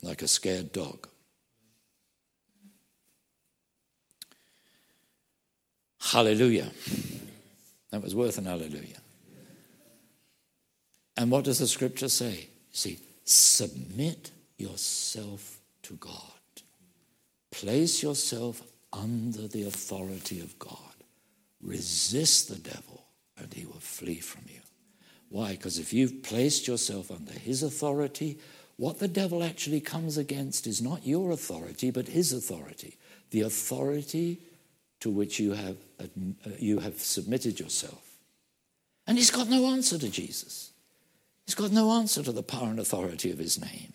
[0.03, 1.09] like a scared dog.
[6.01, 6.71] Hallelujah.
[7.91, 9.01] That was worth an hallelujah.
[11.17, 12.35] And what does the scripture say?
[12.35, 16.13] You see, submit yourself to God.
[17.51, 20.77] Place yourself under the authority of God.
[21.61, 23.05] Resist the devil,
[23.37, 24.61] and he will flee from you.
[25.33, 25.53] Why?
[25.53, 28.39] Because if you've placed yourself under his authority,
[28.77, 32.99] what the devil actually comes against is not your authority, but his authority.
[33.31, 34.41] The authority
[35.01, 36.05] to which you have, uh,
[36.59, 38.19] you have submitted yourself.
[39.07, 40.71] And he's got no answer to Jesus.
[41.47, 43.95] He's got no answer to the power and authority of his name.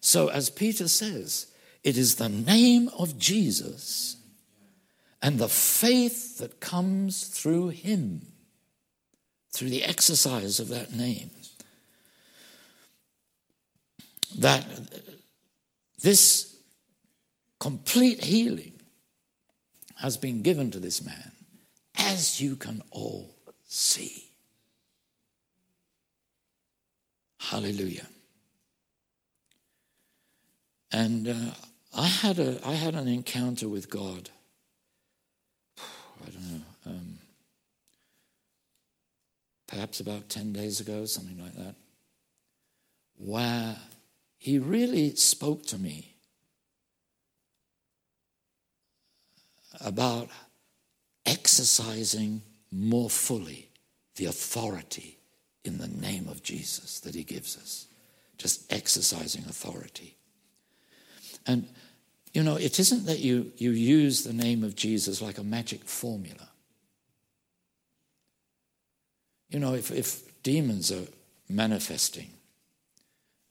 [0.00, 1.46] So, as Peter says,
[1.82, 4.16] it is the name of Jesus
[5.22, 8.31] and the faith that comes through him,
[9.52, 11.30] through the exercise of that name,
[14.38, 14.66] that
[16.02, 16.56] this
[17.60, 18.72] complete healing
[19.96, 21.32] has been given to this man,
[21.96, 23.34] as you can all
[23.66, 24.24] see.
[27.38, 28.06] Hallelujah.
[30.90, 31.54] And uh,
[31.94, 34.30] I had a I had an encounter with God.
[35.78, 37.18] I don't know, um,
[39.72, 41.74] perhaps about ten days ago, something like that,
[43.16, 43.76] where
[44.36, 46.14] He really spoke to me
[49.80, 50.28] about
[51.24, 53.70] exercising more fully
[54.16, 55.16] the authority
[55.64, 57.86] in the name of Jesus that He gives us.
[58.36, 60.16] Just exercising authority.
[61.46, 61.66] And,
[62.34, 65.84] you know, it isn't that you, you use the name of Jesus like a magic
[65.84, 66.51] formula.
[69.52, 71.06] You know, if, if demons are
[71.48, 72.30] manifesting,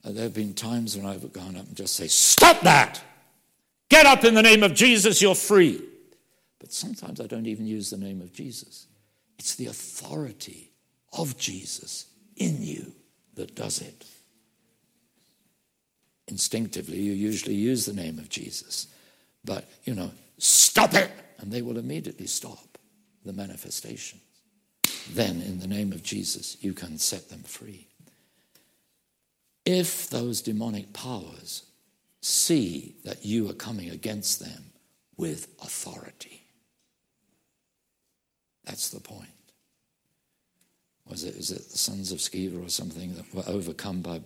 [0.04, 3.00] uh, there have been times when I've gone up and just say, Stop that!
[3.88, 5.80] Get up in the name of Jesus, you're free.
[6.58, 8.86] But sometimes I don't even use the name of Jesus.
[9.38, 10.70] It's the authority
[11.12, 12.92] of Jesus in you
[13.34, 14.04] that does it
[16.32, 18.86] instinctively, you usually use the name of Jesus.
[19.44, 21.10] But, you know, stop it!
[21.38, 22.78] And they will immediately stop
[23.24, 24.18] the manifestation.
[25.10, 27.86] Then, in the name of Jesus, you can set them free.
[29.64, 31.64] If those demonic powers
[32.20, 34.72] see that you are coming against them
[35.16, 36.42] with authority,
[38.64, 39.28] that's the point.
[41.08, 44.20] Was it, is it the sons of Sceva or something that were overcome by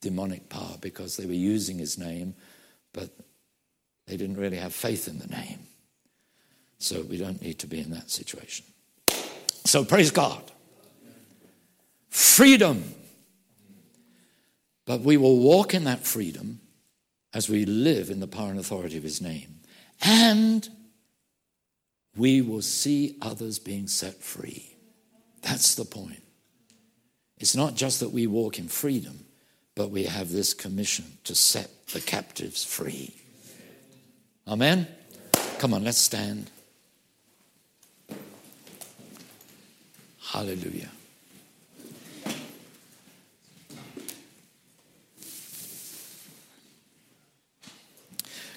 [0.00, 2.34] demonic power because they were using his name,
[2.92, 3.10] but
[4.06, 5.60] they didn't really have faith in the name.
[6.78, 8.66] So we don't need to be in that situation.
[9.64, 10.42] So praise God.
[12.10, 12.94] Freedom.
[14.86, 16.60] But we will walk in that freedom
[17.32, 19.60] as we live in the power and authority of his name.
[20.02, 20.68] And
[22.16, 24.76] we will see others being set free.
[25.42, 26.22] That's the point.
[27.38, 29.24] It's not just that we walk in freedom,
[29.74, 33.14] but we have this commission to set the captives free.
[34.46, 34.86] Amen?
[35.58, 36.50] Come on, let's stand.
[40.34, 40.90] Hallelujah.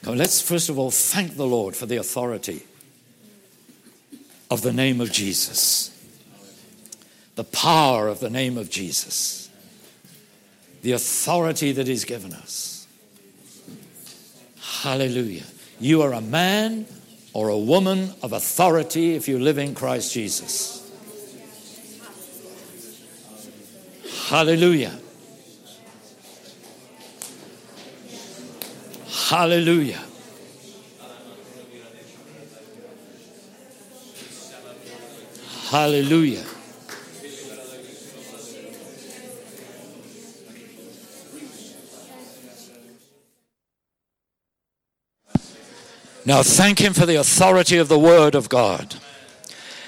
[0.02, 2.66] Come let's first of all thank the Lord for the authority
[4.52, 5.92] of the name of Jesus,
[7.36, 9.48] the power of the name of Jesus
[10.82, 12.88] the authority that He's given us.
[14.82, 15.44] Hallelujah.
[15.80, 16.86] You are a man
[17.34, 20.77] or a woman of authority if you live in Christ Jesus.
[24.28, 24.92] Hallelujah.
[29.08, 30.04] Hallelujah.
[35.70, 36.44] Hallelujah.
[46.26, 48.96] Now thank Him for the authority of the Word of God.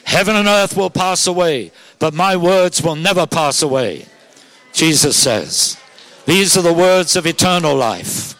[0.06, 4.06] Heaven and earth will pass away, but my words will never pass away.
[4.80, 5.78] Jesus says,
[6.26, 8.34] These are the words of eternal life.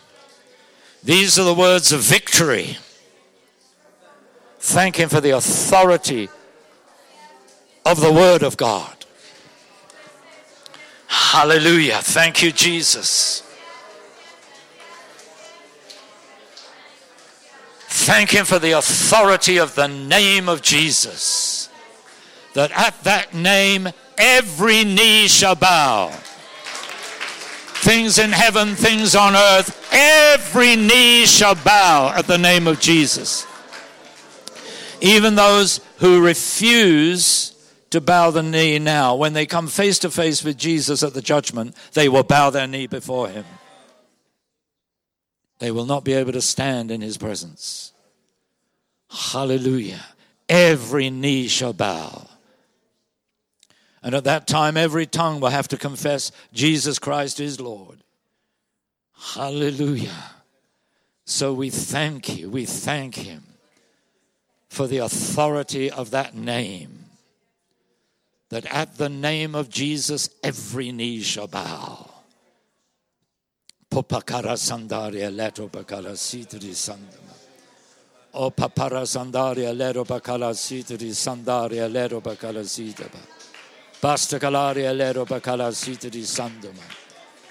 [1.04, 2.78] These are the words of victory.
[4.60, 6.30] Thank Him for the authority
[7.86, 9.06] of the Word of God.
[11.08, 11.98] Hallelujah.
[11.98, 13.44] Thank you, Jesus.
[17.90, 21.68] Thank Him for the authority of the name of Jesus.
[22.54, 26.14] That at that name every knee shall bow.
[27.82, 33.48] Things in heaven, things on earth, every knee shall bow at the name of Jesus.
[35.02, 37.56] Even those who refuse
[37.90, 39.16] to bow the knee now.
[39.16, 42.68] When they come face to face with Jesus at the judgment, they will bow their
[42.68, 43.46] knee before him.
[45.60, 47.92] They will not be able to stand in his presence.
[49.10, 50.06] Hallelujah.
[50.48, 52.29] Every knee shall bow.
[54.02, 58.04] And at that time, every tongue will have to confess Jesus Christ is Lord.
[59.36, 60.24] Hallelujah.
[61.26, 62.50] So we thank you.
[62.50, 63.44] We thank him
[64.70, 67.06] for the authority of that name.
[68.50, 72.10] That at the name of Jesus, every knee shall bow.
[73.92, 77.36] Popakara sandaria leto bakala sitri sandama.
[78.34, 83.39] O papara sandaria leto bakala sitri sandaria leto bakala sitaba.
[84.02, 85.72] Basta calaria lero bakala
[86.10, 86.84] di sandama.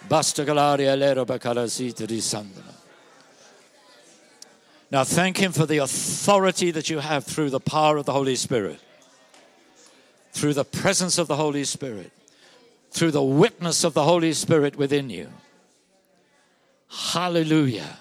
[0.09, 2.75] Basta calaria lero bakala sitri sandama.
[4.91, 8.37] Now thank Him for the authority that you have through the power of the Holy
[8.37, 8.81] Spirit,
[10.33, 12.11] through the presence of the Holy Spirit,
[12.91, 15.29] through the witness of the Holy Spirit within you.
[16.89, 17.99] Hallelujah.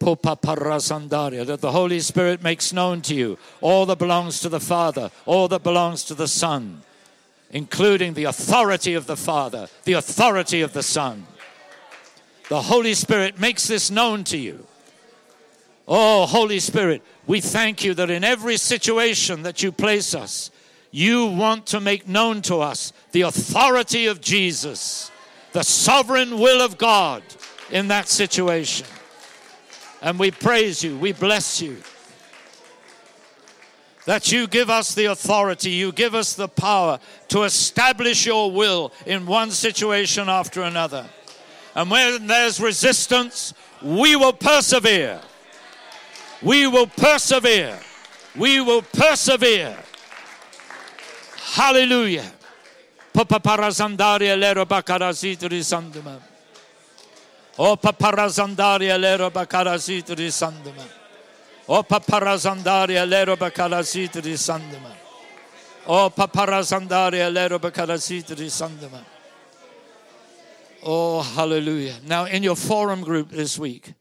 [0.00, 5.46] That the Holy Spirit makes known to you all that belongs to the Father, all
[5.46, 6.82] that belongs to the Son,
[7.50, 11.26] including the authority of the Father, the authority of the Son.
[12.48, 14.66] The Holy Spirit makes this known to you.
[15.86, 20.50] Oh, Holy Spirit, we thank you that in every situation that you place us,
[20.92, 25.10] you want to make known to us the authority of Jesus,
[25.52, 27.22] the sovereign will of God
[27.70, 28.86] in that situation.
[30.02, 31.76] And we praise you, we bless you.
[34.10, 36.98] That you give us the authority, you give us the power
[37.28, 41.06] to establish your will in one situation after another.
[41.76, 45.20] And when there's resistance, we will persevere.
[46.42, 47.78] We will persevere.
[48.34, 49.78] We will persevere.
[51.54, 52.32] Hallelujah.
[53.12, 56.18] Papa parazandaria lero bakarazitri sanduma.
[57.56, 60.99] O paparazandaria lero bakarazitri sanduma.
[61.70, 64.92] O paparazandaria lero bakarazitri sanduma.
[65.86, 69.04] O paparazandaria lero bakarazitri sanduma.
[70.82, 71.94] Oh, hallelujah.
[72.04, 73.94] Now, in your forum group this week,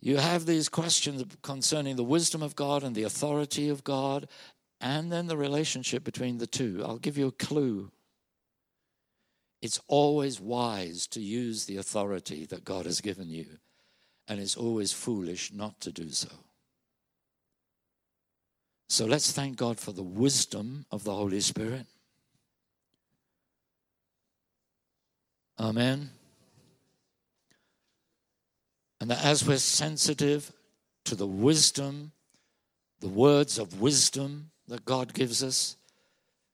[0.00, 4.28] you have these questions concerning the wisdom of God and the authority of God,
[4.80, 6.84] and then the relationship between the two.
[6.86, 7.90] I'll give you a clue.
[9.60, 13.58] It's always wise to use the authority that God has given you,
[14.28, 16.28] and it's always foolish not to do so.
[18.88, 21.86] So let's thank God for the wisdom of the Holy Spirit.
[25.58, 26.10] Amen.
[29.00, 30.52] And that as we're sensitive
[31.04, 32.12] to the wisdom,
[33.00, 35.76] the words of wisdom that God gives us,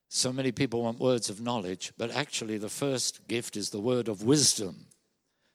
[0.08, 4.08] so many people want words of knowledge, but actually the first gift is the word
[4.08, 4.86] of wisdom,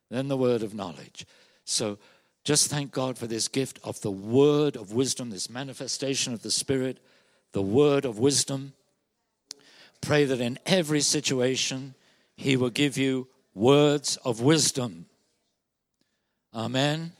[0.09, 1.26] then the word of knowledge.
[1.66, 1.97] So
[2.43, 6.51] just thank God for this gift of the word of wisdom, this manifestation of the
[6.51, 6.99] Spirit,
[7.51, 8.74] the word of wisdom.
[10.01, 11.95] Pray that in every situation,
[12.38, 15.07] He will give you words of wisdom
[16.55, 17.11] Amen.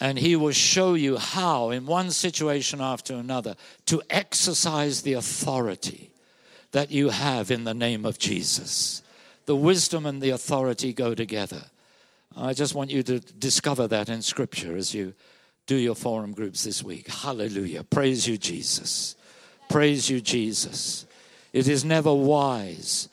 [0.00, 3.56] And he will show you how, in one situation after another,
[3.86, 6.10] to exercise the authority
[6.70, 9.02] that you have in the name of Jesus.
[9.46, 11.64] The wisdom and the authority go together.
[12.36, 15.14] I just want you to discover that in Scripture as you
[15.66, 17.08] do your forum groups this week.
[17.08, 17.84] Hallelujah.
[17.84, 19.16] Praise you, Jesus.
[19.68, 21.06] Praise you, Jesus.
[21.52, 23.08] It is never wise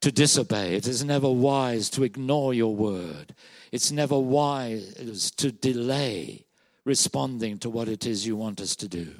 [0.00, 3.34] to disobey, it is never wise to ignore your word.
[3.70, 6.46] It's never wise to delay
[6.84, 9.14] responding to what it is you want us to do.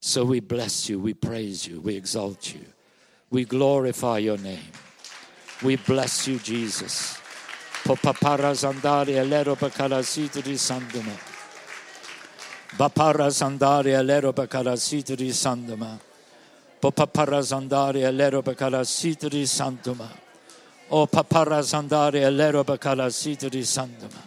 [0.00, 2.64] So we bless you, we praise you, we exalt you,
[3.30, 4.72] we glorify your name.
[5.62, 7.21] We bless you, Jesus.
[7.84, 11.12] Popapara zandari alero bakalasita di sanduma.
[12.76, 15.98] Bapara zandari alero bakalasita di sanduma.
[16.80, 20.22] Popapara zandari alero bakalasita di sanduma.
[20.94, 24.20] O paparazandare all'ero bacala sito di sandama.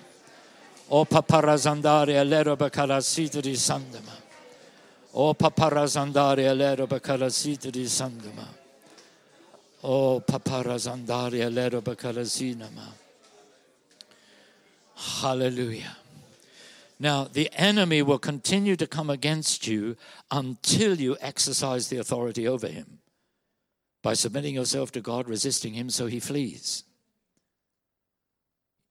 [0.88, 4.12] O paparazandare all'ero bacala sito di sandama.
[5.12, 8.48] O paparazandare all'ero bacala sito di sandama.
[9.82, 13.05] O paparazandare all'ero bacala sinama.
[14.96, 15.98] Hallelujah.
[17.00, 19.98] Now, the enemy will continue to come against you
[20.32, 23.00] until you exercise the authority over him
[24.06, 26.84] by submitting yourself to God, resisting Him so He flees.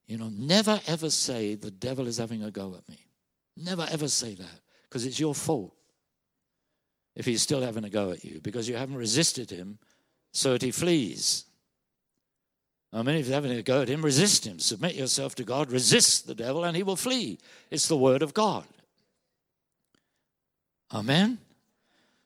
[0.09, 2.99] You know, never ever say the devil is having a go at me.
[3.57, 5.73] Never ever say that because it's your fault.
[7.15, 9.79] if he's still having a go at you because you haven't resisted him
[10.33, 11.45] so that he flees.
[12.95, 14.61] I mean, if you're having a go at him, resist him.
[14.61, 17.39] Submit yourself to God, resist the devil, and he will flee.
[17.69, 18.65] It's the word of God.
[20.93, 21.39] Amen?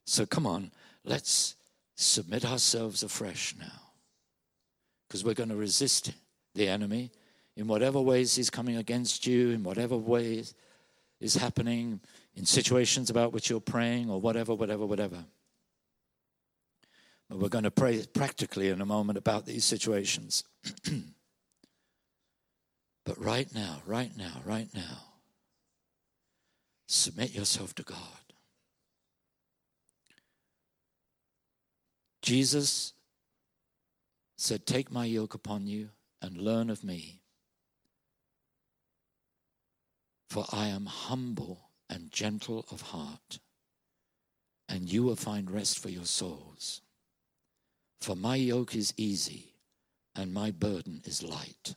[0.05, 0.71] So come on,
[1.05, 1.55] let's
[1.97, 3.81] submit ourselves afresh now.
[5.09, 6.13] Because we're going to resist
[6.55, 7.13] the enemy
[7.57, 10.55] in whatever ways he's coming against you, in whatever ways
[11.19, 11.99] is happening,
[12.37, 15.25] in situations about which you're praying, or whatever, whatever, whatever.
[17.31, 20.45] We're going to pray practically in a moment about these situations.
[23.05, 25.05] but right now, right now, right now,
[26.87, 27.99] submit yourself to God.
[32.23, 32.95] Jesus
[34.37, 35.91] said, Take my yoke upon you
[36.23, 37.21] and learn of me,
[40.31, 43.39] for I am humble and gentle of heart,
[44.67, 46.81] and you will find rest for your souls.
[48.01, 49.53] For my yoke is easy
[50.15, 51.75] and my burden is light.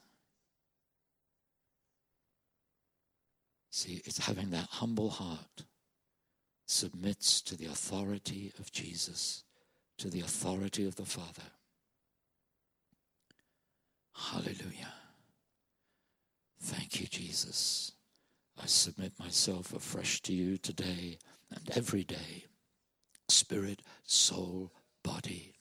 [3.69, 5.63] See, it's having that humble heart
[6.65, 9.43] submits to the authority of Jesus,
[9.97, 11.49] to the authority of the Father.
[14.13, 14.93] Hallelujah.
[16.61, 17.93] Thank you, Jesus.
[18.61, 21.17] I submit myself afresh to you today
[21.49, 22.45] and every day,
[23.29, 24.71] spirit, soul,
[25.03, 25.53] body.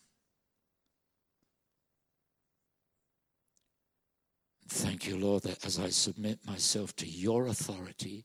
[5.00, 8.22] Thank you, Lord, that as I submit myself to your authority,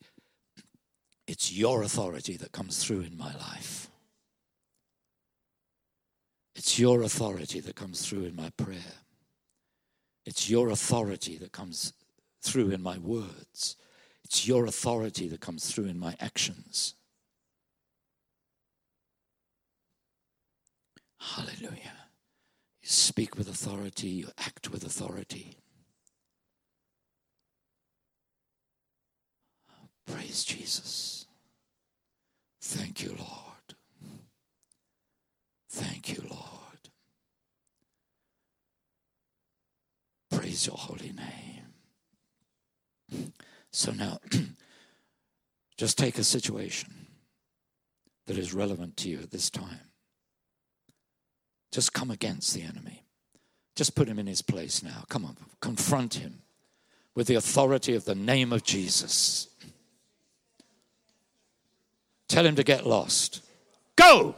[1.25, 3.89] it's your authority that comes through in my life.
[6.53, 8.97] It's your authority that comes through in my prayer.
[10.25, 11.93] It's your authority that comes
[12.41, 13.77] through in my words.
[14.25, 16.95] It's your authority that comes through in my actions.
[21.21, 21.99] Hallelujah.
[22.81, 25.55] You speak with authority, you act with authority.
[30.07, 31.25] Praise Jesus.
[32.61, 33.75] Thank you, Lord.
[35.69, 36.41] Thank you, Lord.
[40.31, 43.31] Praise your holy name.
[43.71, 44.19] So now,
[45.77, 47.07] just take a situation
[48.25, 49.91] that is relevant to you at this time.
[51.71, 53.03] Just come against the enemy.
[53.75, 55.03] Just put him in his place now.
[55.09, 56.41] Come on, confront him
[57.15, 59.49] with the authority of the name of Jesus.
[62.27, 63.41] Tell him to get lost.
[63.95, 64.35] Go!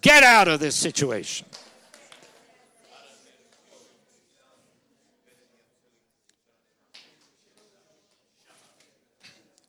[0.00, 1.46] Get out of this situation.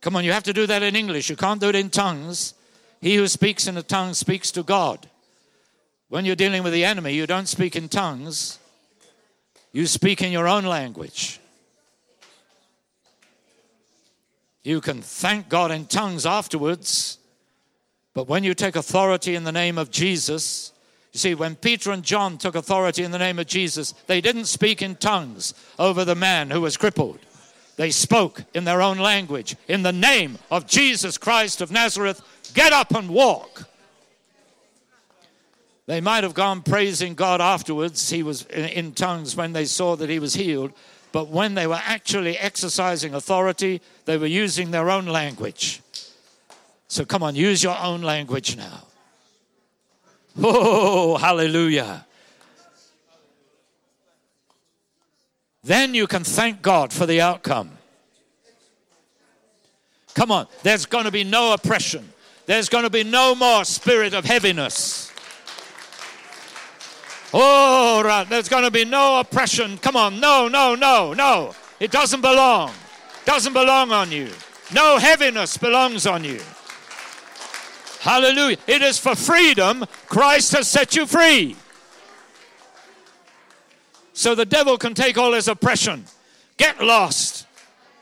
[0.01, 1.29] Come on, you have to do that in English.
[1.29, 2.53] You can't do it in tongues.
[3.01, 5.09] He who speaks in a tongue speaks to God.
[6.09, 8.59] When you're dealing with the enemy, you don't speak in tongues,
[9.73, 11.39] you speak in your own language.
[14.63, 17.17] You can thank God in tongues afterwards
[18.17, 20.71] but when you take authority in the name of Jesus,
[21.13, 24.45] you see, when Peter and John took authority in the name of Jesus, they didn't
[24.45, 27.19] speak in tongues over the man who was crippled.
[27.75, 29.55] They spoke in their own language.
[29.67, 32.19] In the name of Jesus Christ of Nazareth,
[32.55, 33.65] get up and walk.
[35.85, 38.09] They might have gone praising God afterwards.
[38.09, 40.71] He was in tongues when they saw that he was healed.
[41.11, 45.83] But when they were actually exercising authority, they were using their own language.
[46.87, 48.83] So come on, use your own language now.
[50.39, 52.05] Oh, hallelujah.
[55.63, 57.71] Then you can thank God for the outcome.
[60.13, 62.07] Come on, there's going to be no oppression.
[62.45, 65.11] There's going to be no more spirit of heaviness.
[67.33, 68.27] Oh, right.
[68.27, 69.77] There's going to be no oppression.
[69.77, 70.19] Come on.
[70.19, 71.53] No, no, no, no.
[71.79, 72.71] It doesn't belong.
[73.25, 74.29] Doesn't belong on you.
[74.73, 76.39] No heaviness belongs on you.
[78.07, 78.55] Hallelujah.
[78.67, 81.57] It is for freedom Christ has set you free.
[84.13, 86.05] So the devil can take all his oppression.
[86.55, 87.45] Get lost.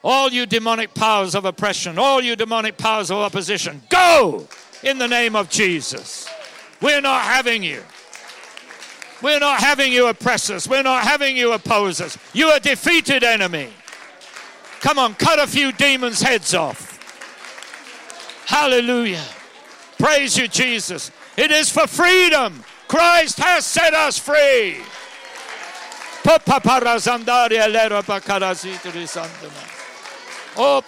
[0.04, 4.48] All you demonic powers of oppression, all you demonic powers of opposition, go
[4.84, 6.30] in the name of Jesus.
[6.84, 7.82] We're not having you.
[9.24, 10.68] We're not having you oppress us.
[10.68, 12.16] We're not having you oppose us.
[12.32, 13.70] You are defeated enemy.
[14.82, 16.92] Come on, cut a few demons' heads off.
[18.46, 19.26] Hallelujah.
[19.98, 21.12] Praise you, Jesus.
[21.38, 22.64] It is for freedom.
[22.88, 24.78] Christ has set us free.
[30.58, 30.82] Oh.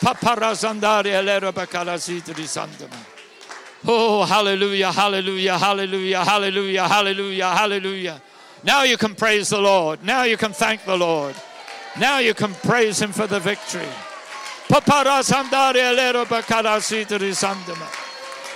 [3.85, 8.21] Oh, hallelujah, hallelujah, hallelujah, hallelujah, hallelujah, hallelujah.
[8.63, 10.03] Now you can praise the Lord.
[10.03, 11.35] Now you can thank the Lord.
[11.99, 13.87] Now you can praise Him for the victory.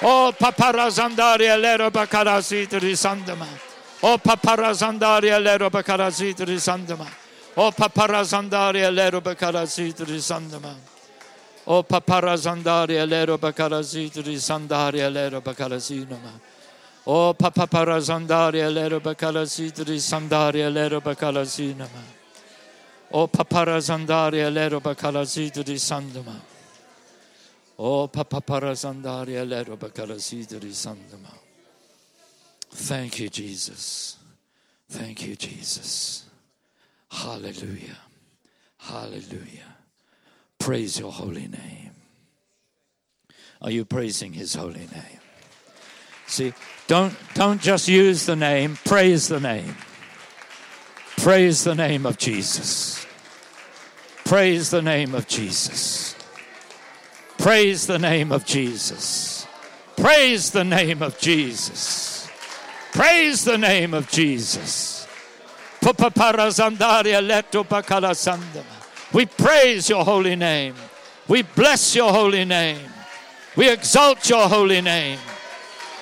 [0.03, 3.47] Oh, paparazandaria lero bakarasita risandama.
[4.01, 7.07] Oh, paparazandaria lero bakarasita risandama.
[7.55, 10.73] Oh, paparazandaria lero bakarasita risandama.
[11.67, 16.39] Oh, paparazandaria lero bakarasita risandaria lero bakarasinama.
[17.05, 22.21] Oh, paparazandaria lero bakarasita risandaria lero bakarasinama.
[23.13, 26.50] O paparazandaria lero bakalazita di sandama.
[27.83, 29.75] Oh, o paparazandaria lero.
[32.73, 34.17] Thank you, Jesus.
[34.87, 36.25] Thank you, Jesus.
[37.09, 37.97] Hallelujah.
[38.77, 39.77] Hallelujah.
[40.59, 41.95] Praise your holy name.
[43.63, 45.19] Are you praising his holy name?
[46.27, 46.53] See,
[46.85, 49.75] don't, don't just use the name, praise the name.
[51.17, 53.05] Praise the name of Jesus.
[54.23, 56.15] Praise the name of Jesus.
[57.41, 59.47] Praise the name of Jesus.
[59.97, 62.29] Praise the name of Jesus.
[62.93, 65.07] Praise the name of Jesus.
[69.11, 70.75] We praise your holy name.
[71.27, 72.87] We bless your holy name.
[73.55, 75.17] We exalt your holy name.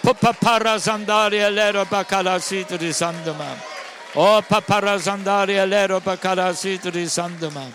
[0.03, 1.85] O oh, paparazandaria lero
[7.05, 7.65] sandama.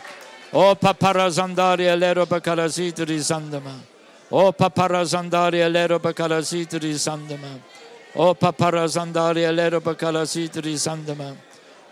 [0.55, 3.75] O paparazandaria lero bakarasitri sandama.
[4.31, 7.59] O paparazandaria lero bakarasitri sandama.
[8.15, 11.37] O paparazandaria lero bakarasitri sandama.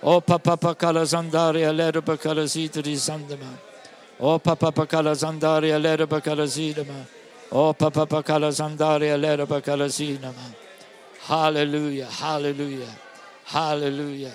[0.03, 3.59] O papapakalazandaria lero bakarasitri sandama.
[4.21, 7.05] O papapakalazandaria lero bakarasidama.
[7.51, 10.55] O papapakalazandaria lero bakarasidama.
[11.27, 12.95] Hallelujah, hallelujah.
[13.45, 14.33] Hallelujah.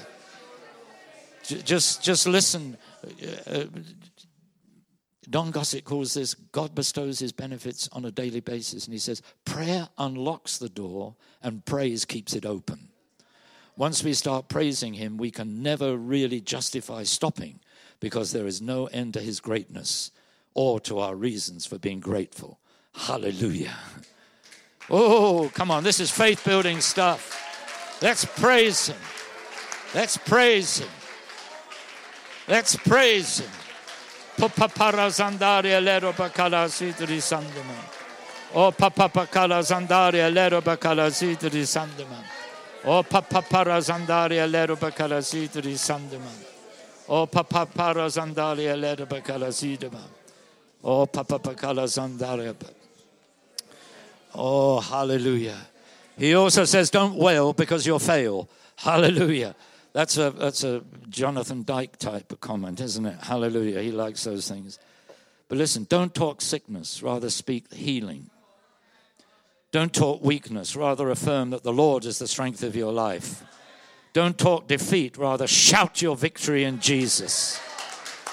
[1.64, 2.78] Just, just listen.
[3.50, 3.64] Uh,
[5.30, 8.86] Don Gossett calls this God bestows his benefits on a daily basis.
[8.86, 12.90] And he says, prayer unlocks the door and praise keeps it open.
[13.76, 17.60] Once we start praising him, we can never really justify stopping
[18.00, 20.12] because there is no end to his greatness
[20.54, 22.60] or to our reasons for being grateful.
[22.94, 23.78] Hallelujah.
[24.90, 25.84] Oh, come on.
[25.84, 28.00] This is faith building stuff.
[28.02, 28.98] Let's praise Him.
[29.94, 30.90] Let's praise Him.
[32.48, 33.67] Let's praise Him.
[34.38, 37.74] Papapara zandaria lero bakala sidri sandama.
[38.54, 42.24] O papapakala zandaria lero bakala sidri sandama.
[42.86, 46.32] O papapara zandaria lero bakala sidri sandama.
[47.10, 50.02] O papapara zandaria lero bakala sidama.
[50.84, 52.54] O papapakala zandaria.
[54.36, 55.58] Oh, hallelujah.
[56.16, 58.48] He also says, Don't wail because you'll fail.
[58.76, 59.56] Hallelujah.
[59.98, 63.18] That's a, that's a Jonathan Dyke type of comment, isn't it?
[63.20, 63.82] Hallelujah.
[63.82, 64.78] He likes those things.
[65.50, 68.30] But listen, don't talk sickness, rather speak healing.
[69.72, 73.44] Don't talk weakness, rather affirm that the Lord is the strength of your life.
[74.14, 77.60] Don't talk defeat, rather shout your victory in Jesus.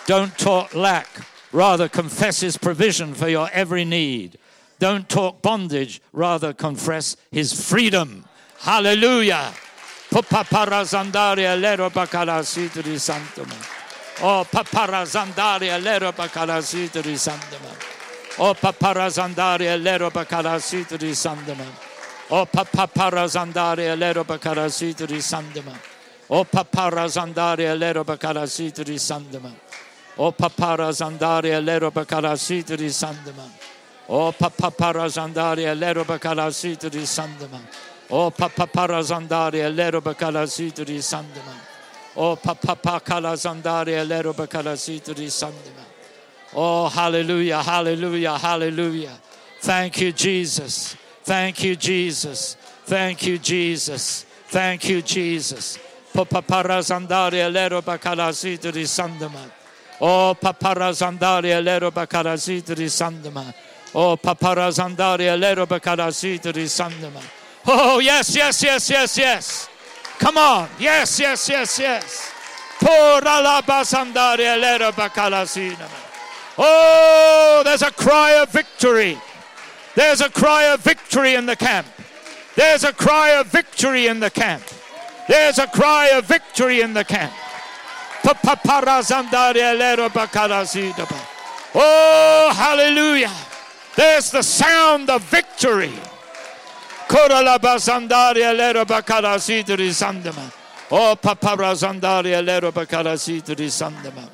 [0.04, 1.08] Don't talk lack,
[1.50, 4.36] rather confess his provision for your every need.
[4.80, 8.26] Don't talk bondage, rather confess his freedom.
[8.58, 9.54] Hallelujah.
[10.22, 13.56] Paparazandaria lero bakarasitri santama.
[14.22, 17.74] Oh, paparazandaria lero bakarasitri santama.
[18.38, 21.64] Oh, paparazandaria lero bakarasitri santama.
[22.30, 25.76] Oh, paparazandaria lero bakarasitri santama.
[26.30, 29.52] Oh, paparazandaria lero bakarasitri santama.
[30.16, 33.50] Oh, paparazandaria lero bakarasitri santama.
[34.06, 37.58] O papa parazandaria lero bakalasita di sandama.
[38.14, 41.58] Oh, o papa parazandaria lero bakalasita di sandama.
[42.14, 45.82] O oh, papa pakalazandaria lero bakalasita di sandama.
[46.54, 49.18] Oh, hallelujah, hallelujah, hallelujah.
[49.58, 50.96] Thank you, Jesus.
[51.24, 52.56] Thank you, Jesus.
[52.84, 54.26] Thank you, Jesus.
[54.46, 55.76] Thank you, Jesus.
[56.12, 59.50] Papa parazandaria lero bakalasita di sandama.
[60.00, 63.52] Oh, paparazandaria lero bakalasita di sandama.
[63.92, 67.43] Oh, paparazandaria lero bakarasitri sandama.
[67.66, 69.68] Oh, yes, yes, yes, yes, yes.
[70.18, 70.68] Come on.
[70.78, 72.32] Yes, yes, yes, yes.
[76.58, 79.18] Oh, there's a cry of victory.
[79.94, 81.86] There's a cry of victory in the camp.
[82.56, 84.62] There's a cry of victory in the camp.
[85.28, 87.32] There's a cry of victory in the camp.
[91.74, 93.32] Oh, hallelujah.
[93.96, 95.92] There's the sound of victory.
[97.14, 100.52] Kora la basandaria lero bakara sidri sandama.
[100.90, 104.28] Oh papara zandaria lero bakara sidri sandama.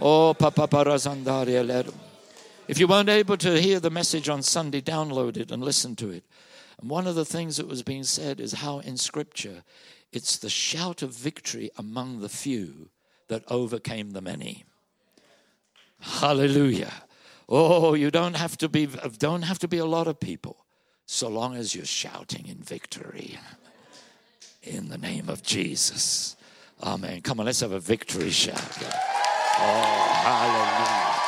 [0.00, 1.92] Oh papara zandaria lero.
[2.68, 6.08] If you weren't able to hear the message on Sunday, download it and listen to
[6.08, 6.24] it.
[6.80, 9.62] And one of the things that was being said is how in Scripture
[10.10, 12.88] it's the shout of victory among the few
[13.28, 14.64] that overcame the many.
[16.00, 16.94] Hallelujah.
[17.46, 18.86] Oh, you don't have to be
[19.18, 20.64] don't have to be a lot of people
[21.12, 23.36] so long as you're shouting in victory
[24.62, 26.36] in the name of Jesus.
[26.84, 27.20] Amen.
[27.20, 28.78] Come on, let's have a victory shout.
[29.58, 31.18] Oh, hallelujah.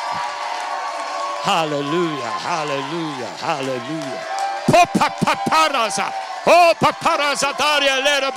[1.42, 4.22] Hallelujah, hallelujah, hallelujah.
[4.66, 6.12] Popapaparaza.
[6.46, 8.30] Oh, paparaza daria lera.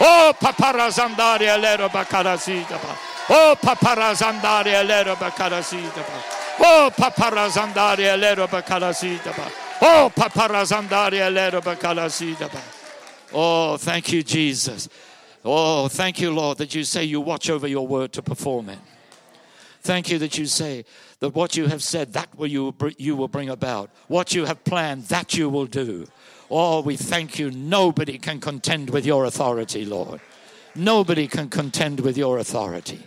[0.00, 0.88] Oh, lera.
[6.60, 6.90] Oh,
[8.06, 8.46] lera.
[9.38, 9.65] Oh.
[9.80, 10.12] Oh.
[13.32, 14.88] Oh, thank you, Jesus.
[15.44, 18.78] Oh, thank you, Lord, that you say you watch over your word to perform it.
[19.82, 20.84] Thank you that you say
[21.20, 23.90] that what you have said, that will you, you will bring about.
[24.08, 26.06] What you have planned, that you will do.
[26.50, 27.50] Oh, we thank you.
[27.50, 30.20] Nobody can contend with your authority, Lord.
[30.74, 33.06] Nobody can contend with your authority.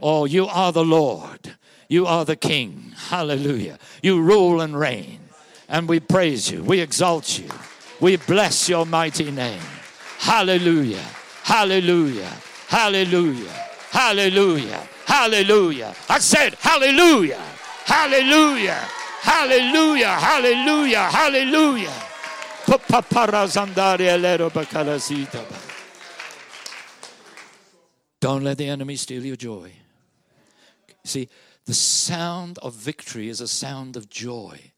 [0.00, 1.56] Oh, you are the Lord.
[1.88, 2.92] You are the King.
[3.08, 3.78] Hallelujah.
[4.02, 5.20] You rule and reign.
[5.68, 6.62] And we praise you.
[6.62, 7.48] We exalt you.
[8.00, 9.60] We bless your mighty name.
[10.18, 11.04] Hallelujah.
[11.42, 12.32] Hallelujah.
[12.68, 13.52] Hallelujah.
[13.90, 14.88] Hallelujah.
[15.04, 15.94] Hallelujah.
[16.08, 17.42] I said, Hallelujah.
[17.84, 18.84] Hallelujah.
[19.20, 20.08] Hallelujah.
[20.08, 21.02] Hallelujah.
[21.10, 21.94] Hallelujah.
[28.20, 29.72] Don't let the enemy steal your joy.
[31.04, 31.28] See,
[31.64, 34.72] the sound of victory is a sound of joy.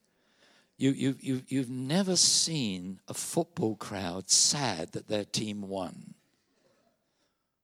[0.80, 6.14] You, you, you, you've never seen a football crowd sad that their team won.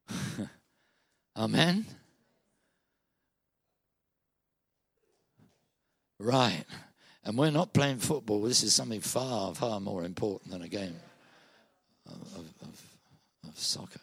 [1.37, 1.87] Amen?
[6.19, 6.65] Right.
[7.25, 8.43] And we're not playing football.
[8.43, 10.97] This is something far, far more important than a game
[12.05, 12.83] of, of,
[13.49, 13.99] of soccer.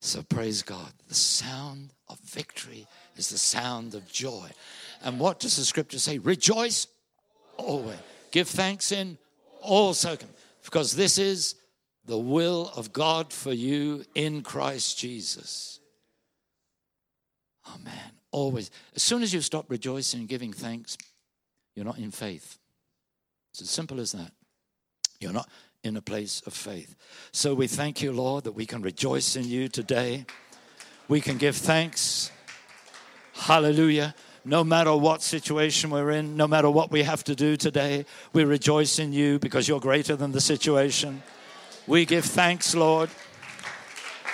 [0.00, 0.92] So praise God.
[1.06, 4.50] The sound of victory is the sound of joy.
[5.04, 6.18] And what does the scripture say?
[6.18, 6.88] Rejoice
[7.56, 8.00] always.
[8.34, 9.16] Give thanks in
[9.60, 10.44] all circumstances.
[10.64, 11.54] Because this is
[12.04, 15.78] the will of God for you in Christ Jesus.
[17.72, 18.10] Amen.
[18.32, 18.72] Always.
[18.96, 20.98] As soon as you stop rejoicing and giving thanks,
[21.76, 22.58] you're not in faith.
[23.52, 24.32] It's as simple as that.
[25.20, 25.48] You're not
[25.84, 26.96] in a place of faith.
[27.30, 30.26] So we thank you, Lord, that we can rejoice in you today.
[31.06, 32.32] We can give thanks.
[33.34, 34.12] Hallelujah.
[34.46, 38.44] No matter what situation we're in, no matter what we have to do today, we
[38.44, 41.22] rejoice in you because you're greater than the situation.
[41.86, 43.08] We give thanks, Lord.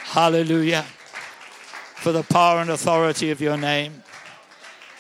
[0.05, 0.83] Hallelujah.
[1.97, 4.03] For the power and authority of your name.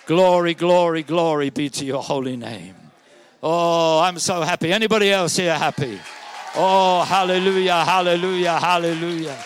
[0.06, 2.76] Glory, glory, glory be to your holy name.
[3.42, 4.72] Oh, I'm so happy.
[4.72, 5.98] Anybody else here happy?
[6.54, 9.36] Oh, hallelujah, hallelujah, hallelujah.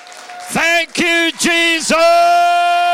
[0.51, 2.94] Thank you, Jesus.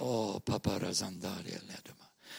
[0.00, 0.40] Oh, oh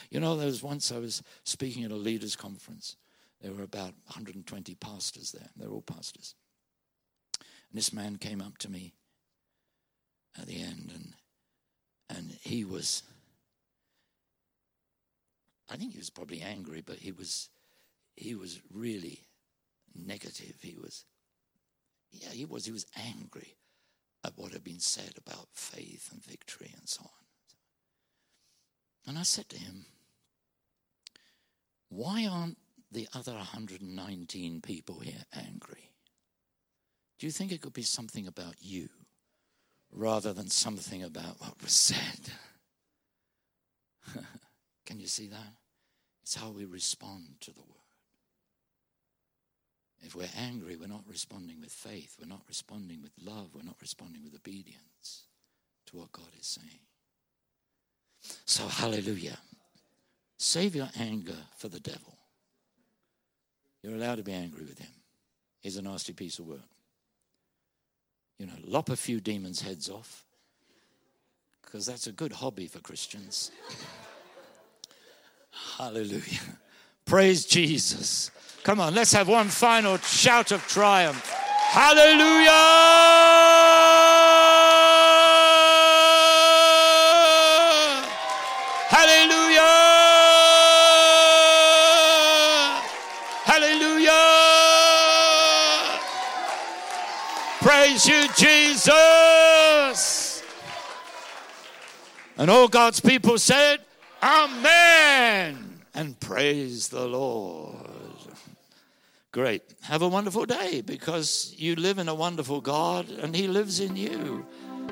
[0.09, 2.97] You know, there was once I was speaking at a leaders' conference.
[3.41, 5.49] There were about 120 pastors there.
[5.55, 6.35] They're all pastors.
[7.39, 8.93] And this man came up to me
[10.39, 11.13] at the end and
[12.09, 13.03] and he was
[15.69, 17.49] I think he was probably angry, but he was
[18.15, 19.21] he was really
[19.95, 20.55] negative.
[20.61, 21.05] He was
[22.37, 23.57] he was he was angry
[24.23, 27.09] at what had been said about faith and victory and so on.
[29.07, 29.85] And I said to him,
[31.89, 32.57] Why aren't
[32.91, 35.91] the other 119 people here angry?
[37.17, 38.89] Do you think it could be something about you
[39.91, 42.31] rather than something about what was said?
[44.85, 45.53] Can you see that?
[46.21, 47.86] It's how we respond to the word.
[50.01, 53.77] If we're angry, we're not responding with faith, we're not responding with love, we're not
[53.81, 55.23] responding with obedience
[55.87, 56.79] to what God is saying.
[58.45, 59.37] So, hallelujah.
[60.37, 62.15] Save your anger for the devil.
[63.81, 64.91] You're allowed to be angry with him.
[65.61, 66.59] He's a nasty piece of work
[68.37, 70.23] you know, lop a few demons' heads off,
[71.61, 73.51] because that's a good hobby for Christians.
[75.77, 76.39] Hallelujah.
[77.05, 78.31] Praise Jesus.
[78.67, 81.25] Come on, let's have one final shout of triumph.
[81.25, 82.51] Hallelujah!
[88.89, 89.61] Hallelujah!
[93.45, 94.11] Hallelujah!
[97.61, 100.43] Praise you, Jesus!
[102.37, 103.79] And all God's people said,
[104.21, 105.79] Amen!
[105.93, 107.96] And praise the Lord.
[109.37, 109.61] Great.
[109.83, 113.95] Have a wonderful day because you live in a wonderful God and He lives in
[113.95, 114.43] you.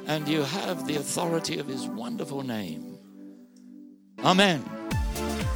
[0.05, 2.99] And you have the authority of His wonderful name.
[4.23, 4.63] Amen.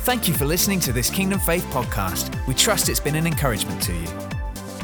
[0.06, 2.36] Thank you for listening to this Kingdom Faith podcast.
[2.48, 4.08] We trust it's been an encouragement to you.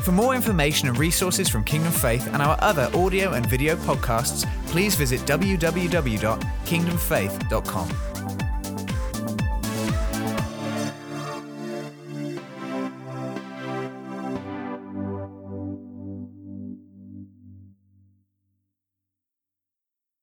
[0.04, 4.48] For more information and resources from Kingdom Faith and our other audio and video podcasts,
[4.68, 8.15] please visit www.kingdomfaith.com.